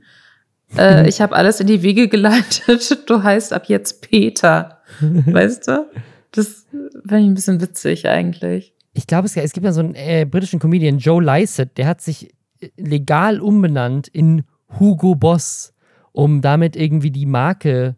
[0.77, 4.83] äh, ich habe alles in die Wege geleitet, du heißt ab jetzt Peter.
[5.01, 5.87] weißt du?
[6.33, 6.67] Das
[7.07, 8.75] fände ich ein bisschen witzig eigentlich.
[8.97, 12.01] Ich glaube, es, es, gibt ja so einen äh, britischen Comedian, Joe Lycett, der hat
[12.01, 14.45] sich äh, legal umbenannt in
[14.81, 15.75] Hugo Boss,
[16.13, 17.97] um damit irgendwie die Marke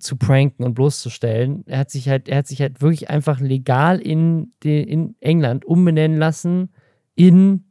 [0.00, 1.64] zu pranken und bloßzustellen.
[1.68, 5.64] Er hat sich halt, er hat sich halt wirklich einfach legal in, de, in England
[5.64, 6.72] umbenennen lassen
[7.14, 7.66] in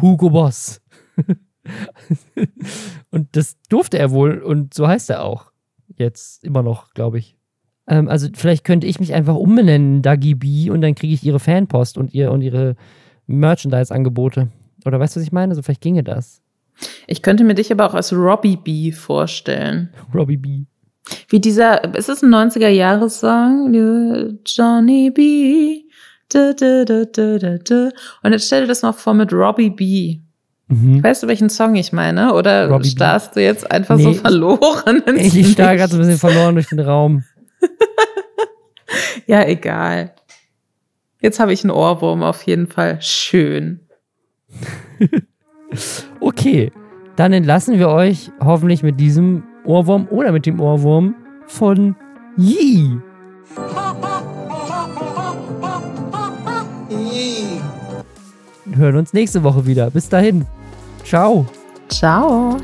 [0.00, 0.80] Hugo Boss.
[3.10, 5.50] und das durfte er wohl und so heißt er auch.
[5.96, 7.37] Jetzt immer noch, glaube ich.
[7.88, 11.40] Ähm, also vielleicht könnte ich mich einfach umbenennen, Dagi B, und dann kriege ich ihre
[11.40, 12.76] Fanpost und, ihr, und ihre
[13.26, 14.48] Merchandise-Angebote.
[14.84, 15.54] Oder weißt du, was ich meine?
[15.54, 16.40] So also vielleicht ginge das.
[17.06, 19.90] Ich könnte mir dich aber auch als Robbie B vorstellen.
[20.14, 20.64] Robbie B.
[21.28, 23.72] Wie dieser, ist es ein 90er-Jahres-Song?
[24.46, 25.82] Johnny B.
[26.28, 27.88] Da, da, da, da, da, da.
[28.22, 30.18] Und jetzt stell dir das mal vor mit Robbie B.
[30.68, 31.02] Mhm.
[31.02, 32.34] Weißt du, welchen Song ich meine?
[32.34, 33.40] Oder Robbie starrst B.
[33.40, 35.02] du jetzt einfach nee, so verloren?
[35.16, 37.24] Ich, ich starr gerade so ein bisschen verloren durch den Raum.
[39.26, 40.14] ja, egal.
[41.20, 43.00] Jetzt habe ich einen Ohrwurm auf jeden Fall.
[43.02, 43.80] Schön.
[46.20, 46.72] okay,
[47.16, 51.14] dann entlassen wir euch hoffentlich mit diesem Ohrwurm oder mit dem Ohrwurm
[51.46, 51.96] von
[52.36, 52.98] Yi.
[58.64, 59.90] Wir hören uns nächste Woche wieder.
[59.90, 60.46] Bis dahin.
[61.04, 61.46] Ciao.
[61.88, 62.58] Ciao.